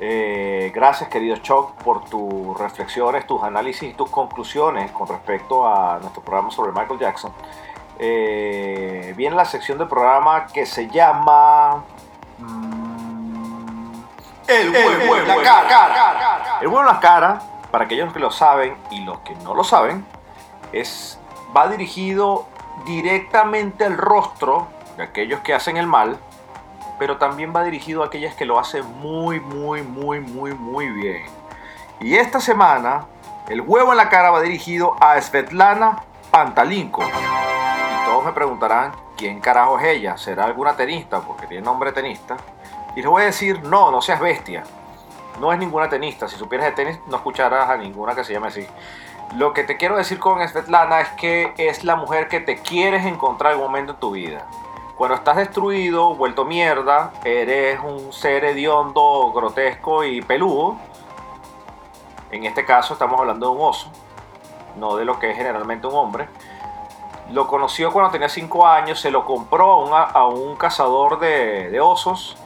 eh, 0.00 0.72
gracias 0.74 1.08
querido 1.08 1.36
Chuck 1.36 1.72
por 1.82 2.04
tus 2.06 2.58
reflexiones, 2.58 3.26
tus 3.26 3.42
análisis 3.42 3.90
y 3.90 3.94
tus 3.94 4.10
conclusiones 4.10 4.90
con 4.90 5.06
respecto 5.06 5.66
a 5.66 5.98
nuestro 6.00 6.22
programa 6.22 6.50
sobre 6.50 6.72
Michael 6.72 6.98
Jackson. 6.98 7.32
Eh, 7.98 9.14
viene 9.16 9.36
la 9.36 9.44
sección 9.44 9.78
del 9.78 9.86
programa 9.86 10.46
que 10.46 10.66
se 10.66 10.88
llama... 10.88 11.84
mm, 12.38 13.92
El 14.48 14.70
huevo 14.70 15.16
en 15.16 15.28
la 15.28 15.42
cara. 15.42 16.58
El 16.60 16.66
huevo 16.66 16.80
en 16.80 16.86
la 16.86 16.98
cara, 16.98 17.40
para 17.70 17.84
aquellos 17.84 18.12
que 18.12 18.18
lo 18.18 18.32
saben 18.32 18.76
y 18.90 19.00
los 19.04 19.20
que 19.20 19.36
no 19.36 19.54
lo 19.54 19.62
saben, 19.62 20.04
es, 20.72 21.20
va 21.56 21.68
dirigido 21.68 22.46
directamente 22.84 23.84
al 23.84 23.96
rostro 23.96 24.68
de 24.96 25.04
aquellos 25.04 25.40
que 25.40 25.54
hacen 25.54 25.76
el 25.76 25.86
mal, 25.86 26.18
pero 26.98 27.16
también 27.16 27.52
va 27.54 27.64
dirigido 27.64 28.02
a 28.02 28.06
aquellas 28.06 28.34
que 28.34 28.44
lo 28.44 28.58
hacen 28.58 28.84
muy, 29.00 29.40
muy, 29.40 29.82
muy, 29.82 30.20
muy, 30.20 30.54
muy 30.54 30.88
bien. 30.88 31.24
Y 32.00 32.16
esta 32.16 32.40
semana, 32.40 33.06
el 33.48 33.60
huevo 33.60 33.92
en 33.92 33.96
la 33.96 34.08
cara 34.08 34.30
va 34.30 34.40
dirigido 34.40 34.96
a 35.00 35.20
Svetlana 35.20 36.02
Pantalinko. 36.30 37.02
Y 37.02 38.04
todos 38.04 38.24
me 38.24 38.32
preguntarán, 38.32 38.92
¿quién 39.16 39.40
carajo 39.40 39.78
es 39.78 39.86
ella? 39.86 40.16
¿Será 40.16 40.44
alguna 40.44 40.76
tenista? 40.76 41.20
Porque 41.20 41.46
tiene 41.46 41.64
nombre 41.64 41.90
de 41.90 41.94
tenista. 41.94 42.36
Y 42.96 43.00
les 43.00 43.06
voy 43.06 43.22
a 43.22 43.26
decir, 43.26 43.62
no, 43.64 43.90
no 43.90 44.00
seas 44.00 44.20
bestia. 44.20 44.64
No 45.40 45.52
es 45.52 45.58
ninguna 45.58 45.88
tenista. 45.88 46.28
Si 46.28 46.36
supieras 46.36 46.66
de 46.66 46.72
tenis, 46.72 47.00
no 47.06 47.16
escucharás 47.16 47.68
a 47.68 47.76
ninguna 47.76 48.14
que 48.14 48.22
se 48.22 48.32
llame 48.32 48.48
así. 48.48 48.66
Lo 49.36 49.52
que 49.52 49.64
te 49.64 49.76
quiero 49.76 49.96
decir 49.96 50.20
con 50.20 50.46
Svetlana 50.46 51.00
es 51.00 51.08
que 51.10 51.52
es 51.56 51.82
la 51.82 51.96
mujer 51.96 52.28
que 52.28 52.38
te 52.38 52.58
quieres 52.58 53.04
encontrar 53.04 53.54
en 53.54 53.58
un 53.58 53.64
momento 53.64 53.94
en 53.94 53.98
tu 53.98 54.12
vida. 54.12 54.46
Cuando 54.96 55.16
estás 55.16 55.36
destruido, 55.36 56.14
vuelto 56.14 56.44
mierda, 56.44 57.10
eres 57.24 57.80
un 57.82 58.12
ser 58.12 58.44
hediondo, 58.44 59.32
grotesco 59.34 60.04
y 60.04 60.22
peludo. 60.22 60.76
En 62.30 62.44
este 62.44 62.64
caso 62.64 62.92
estamos 62.92 63.18
hablando 63.18 63.50
de 63.50 63.56
un 63.56 63.60
oso, 63.60 63.90
no 64.76 64.94
de 64.94 65.04
lo 65.04 65.18
que 65.18 65.32
es 65.32 65.36
generalmente 65.36 65.88
un 65.88 65.96
hombre. 65.96 66.28
Lo 67.32 67.48
conoció 67.48 67.92
cuando 67.92 68.12
tenía 68.12 68.28
5 68.28 68.64
años, 68.64 69.00
se 69.00 69.10
lo 69.10 69.24
compró 69.24 69.92
a 69.96 70.28
un, 70.28 70.54
cazador 70.54 71.18
de, 71.18 71.70
de 71.70 71.80
osos 71.80 72.36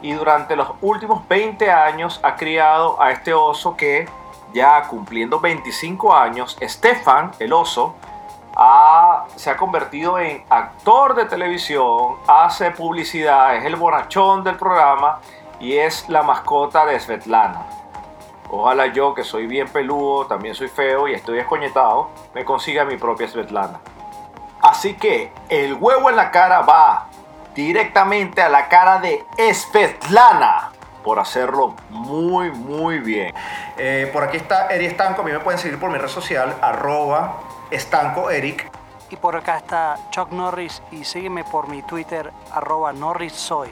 y 0.00 0.12
durante 0.12 0.56
los 0.56 0.68
últimos 0.80 1.28
20 1.28 1.70
años 1.70 2.18
ha 2.22 2.36
criado 2.36 2.98
a 3.02 3.10
este 3.10 3.34
oso 3.34 3.76
que 3.76 4.08
ya 4.52 4.82
cumpliendo 4.88 5.40
25 5.40 6.14
años, 6.14 6.56
Stefan, 6.60 7.32
el 7.38 7.52
oso, 7.52 7.94
se 9.36 9.50
ha 9.50 9.56
convertido 9.56 10.18
en 10.18 10.44
actor 10.50 11.14
de 11.14 11.24
televisión, 11.24 12.16
hace 12.26 12.70
publicidad, 12.72 13.56
es 13.56 13.64
el 13.64 13.76
borrachón 13.76 14.44
del 14.44 14.56
programa 14.56 15.20
y 15.58 15.76
es 15.76 16.08
la 16.08 16.22
mascota 16.22 16.84
de 16.84 16.98
Svetlana. 16.98 17.64
Ojalá 18.50 18.88
yo, 18.88 19.14
que 19.14 19.22
soy 19.22 19.46
bien 19.46 19.68
peludo, 19.68 20.26
también 20.26 20.54
soy 20.54 20.68
feo 20.68 21.06
y 21.06 21.14
estoy 21.14 21.38
escoñetado, 21.38 22.10
me 22.34 22.44
consiga 22.44 22.84
mi 22.84 22.96
propia 22.96 23.28
Svetlana. 23.28 23.80
Así 24.60 24.94
que 24.94 25.32
el 25.48 25.74
huevo 25.74 26.10
en 26.10 26.16
la 26.16 26.30
cara 26.30 26.60
va 26.60 27.06
directamente 27.54 28.42
a 28.42 28.48
la 28.48 28.68
cara 28.68 28.98
de 28.98 29.24
Svetlana 29.54 30.72
por 31.04 31.18
hacerlo 31.18 31.74
muy, 31.90 32.50
muy 32.50 32.98
bien. 32.98 33.34
Eh, 33.76 34.10
por 34.12 34.22
aquí 34.22 34.36
está 34.36 34.68
Eri 34.68 34.86
Estanco, 34.86 35.22
a 35.22 35.24
mí 35.24 35.32
me 35.32 35.40
pueden 35.40 35.58
seguir 35.58 35.78
por 35.78 35.90
mi 35.90 35.98
red 35.98 36.08
social, 36.08 36.56
arroba 36.60 37.38
Estanco 37.70 38.30
Eric. 38.30 38.70
Y 39.10 39.16
por 39.16 39.34
acá 39.34 39.56
está 39.56 39.98
Chuck 40.10 40.30
Norris 40.30 40.82
y 40.92 41.04
sígueme 41.04 41.44
por 41.44 41.68
mi 41.68 41.82
Twitter 41.82 42.32
arroba 42.52 42.92
norrissoy. 42.92 43.70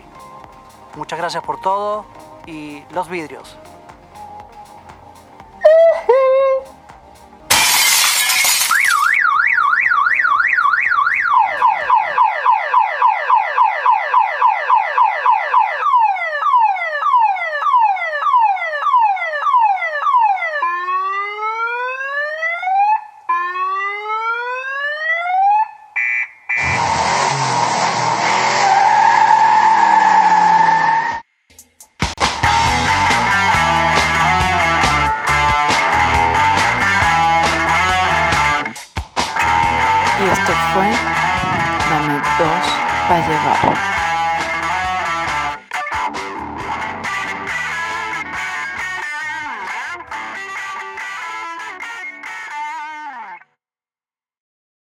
Muchas 0.96 1.18
gracias 1.18 1.44
por 1.44 1.60
todo 1.60 2.04
y 2.46 2.82
los 2.90 3.08
vidrios. 3.08 3.56